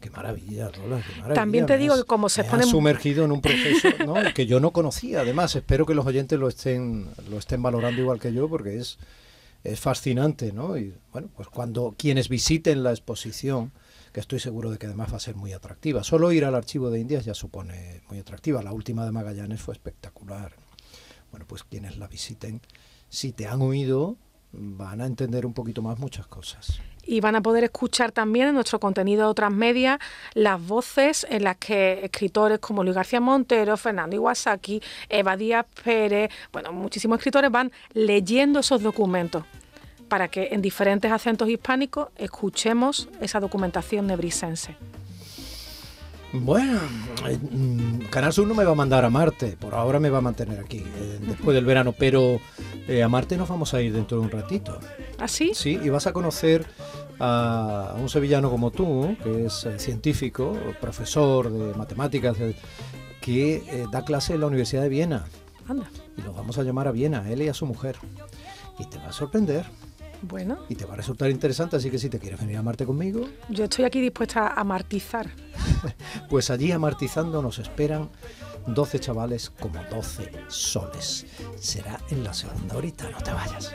Qué 0.00 0.10
maravilla, 0.10 0.70
Rola, 0.70 1.02
qué 1.02 1.12
maravilla. 1.16 1.34
También 1.34 1.66
te 1.66 1.76
digo 1.76 1.94
que 1.94 2.04
como 2.04 2.30
se 2.30 2.44
pone... 2.44 2.64
sumergido 2.64 3.24
en 3.24 3.32
un 3.32 3.42
proceso 3.42 3.88
que 4.34 4.46
yo 4.46 4.58
no 4.58 4.70
conocía. 4.70 5.20
Además, 5.20 5.54
espero 5.54 5.84
que 5.84 5.94
los 5.94 6.06
oyentes 6.06 6.38
lo 6.38 6.48
estén, 6.48 7.08
lo 7.28 7.38
estén 7.38 7.62
valorando 7.62 8.00
igual 8.00 8.18
que 8.18 8.32
yo 8.32 8.48
porque 8.48 8.78
es, 8.78 8.98
es 9.62 9.78
fascinante, 9.78 10.52
¿no? 10.52 10.78
Y 10.78 10.94
bueno, 11.12 11.28
pues 11.36 11.48
cuando 11.48 11.94
quienes 11.98 12.30
visiten 12.30 12.82
la 12.82 12.92
exposición, 12.92 13.72
que 14.12 14.20
estoy 14.20 14.40
seguro 14.40 14.70
de 14.70 14.78
que 14.78 14.86
además 14.86 15.12
va 15.12 15.18
a 15.18 15.20
ser 15.20 15.36
muy 15.36 15.52
atractiva. 15.52 16.02
Solo 16.02 16.32
ir 16.32 16.44
al 16.44 16.54
archivo 16.54 16.90
de 16.90 17.00
Indias 17.00 17.24
ya 17.24 17.34
supone 17.34 18.02
muy 18.08 18.18
atractiva. 18.18 18.62
La 18.62 18.72
última 18.72 19.04
de 19.04 19.12
Magallanes 19.12 19.60
fue 19.60 19.74
espectacular. 19.74 20.54
Bueno, 21.30 21.46
pues 21.46 21.62
quienes 21.62 21.98
la 21.98 22.08
visiten, 22.08 22.60
si 23.08 23.32
te 23.32 23.46
han 23.46 23.62
oído, 23.62 24.16
van 24.52 25.00
a 25.00 25.06
entender 25.06 25.46
un 25.46 25.52
poquito 25.52 25.82
más 25.82 25.98
muchas 25.98 26.26
cosas 26.26 26.80
y 27.10 27.20
van 27.20 27.34
a 27.34 27.40
poder 27.40 27.64
escuchar 27.64 28.12
también 28.12 28.48
en 28.48 28.54
nuestro 28.54 28.78
contenido 28.78 29.24
de 29.24 29.28
otras 29.30 29.52
medias 29.52 29.98
las 30.34 30.64
voces 30.64 31.26
en 31.28 31.44
las 31.44 31.56
que 31.56 32.04
escritores 32.04 32.60
como 32.60 32.84
Luis 32.84 32.94
García 32.94 33.20
Montero, 33.20 33.76
Fernando 33.76 34.14
Iwasaki, 34.16 34.80
Eva 35.08 35.36
Díaz 35.36 35.66
Pérez, 35.82 36.30
bueno, 36.52 36.72
muchísimos 36.72 37.18
escritores 37.18 37.50
van 37.50 37.72
leyendo 37.94 38.60
esos 38.60 38.82
documentos 38.82 39.44
para 40.08 40.28
que 40.28 40.48
en 40.52 40.62
diferentes 40.62 41.10
acentos 41.10 41.48
hispánicos 41.48 42.08
escuchemos 42.16 43.08
esa 43.20 43.40
documentación 43.40 44.06
nebrisense. 44.06 44.76
Bueno, 46.32 46.78
eh, 47.26 47.38
mm, 47.38 48.04
Canal 48.10 48.32
Sur 48.32 48.46
no 48.46 48.54
me 48.54 48.64
va 48.64 48.70
a 48.70 48.74
mandar 48.76 49.04
a 49.04 49.10
Marte, 49.10 49.56
por 49.58 49.74
ahora 49.74 49.98
me 49.98 50.10
va 50.10 50.18
a 50.18 50.20
mantener 50.20 50.60
aquí, 50.60 50.78
eh, 50.78 51.18
después 51.20 51.56
del 51.56 51.64
verano, 51.64 51.92
pero 51.92 52.40
eh, 52.86 53.02
a 53.02 53.08
Marte 53.08 53.36
nos 53.36 53.48
vamos 53.48 53.74
a 53.74 53.82
ir 53.82 53.92
dentro 53.92 54.18
de 54.18 54.24
un 54.24 54.30
ratito. 54.30 54.78
¿Ah, 55.18 55.26
sí? 55.26 55.50
Sí, 55.54 55.80
y 55.82 55.88
vas 55.88 56.06
a 56.06 56.12
conocer 56.12 56.64
a 57.18 57.96
un 57.98 58.08
sevillano 58.08 58.48
como 58.48 58.70
tú, 58.70 59.16
que 59.24 59.46
es 59.46 59.66
científico, 59.78 60.56
profesor 60.80 61.50
de 61.50 61.74
matemáticas, 61.74 62.36
que 63.20 63.86
da 63.90 64.04
clase 64.04 64.34
en 64.34 64.40
la 64.40 64.46
Universidad 64.46 64.82
de 64.82 64.88
Viena. 64.88 65.26
Anda. 65.68 65.90
Y 66.16 66.22
lo 66.22 66.32
vamos 66.32 66.56
a 66.58 66.62
llamar 66.62 66.88
a 66.88 66.92
Viena, 66.92 67.30
él 67.30 67.42
y 67.42 67.48
a 67.48 67.54
su 67.54 67.66
mujer. 67.66 67.96
Y 68.78 68.86
te 68.86 68.96
va 68.98 69.08
a 69.08 69.12
sorprender. 69.12 69.66
Bueno. 70.22 70.58
Y 70.68 70.74
te 70.74 70.84
va 70.84 70.94
a 70.94 70.96
resultar 70.96 71.30
interesante, 71.30 71.76
así 71.76 71.90
que 71.90 71.98
si 71.98 72.08
te 72.08 72.18
quieres 72.18 72.40
venir 72.40 72.56
a 72.56 72.62
Marte 72.62 72.84
conmigo. 72.86 73.28
Yo 73.48 73.64
estoy 73.64 73.84
aquí 73.84 74.00
dispuesta 74.00 74.48
a 74.48 74.64
martizar. 74.64 75.30
pues 76.30 76.50
allí 76.50 76.72
amartizando 76.72 77.42
nos 77.42 77.58
esperan 77.58 78.10
12 78.66 79.00
chavales 79.00 79.50
como 79.50 79.82
12 79.90 80.30
soles. 80.48 81.26
Será 81.58 81.98
en 82.10 82.24
la 82.24 82.34
segunda 82.34 82.76
horita, 82.76 83.08
no 83.10 83.18
te 83.18 83.32
vayas. 83.32 83.74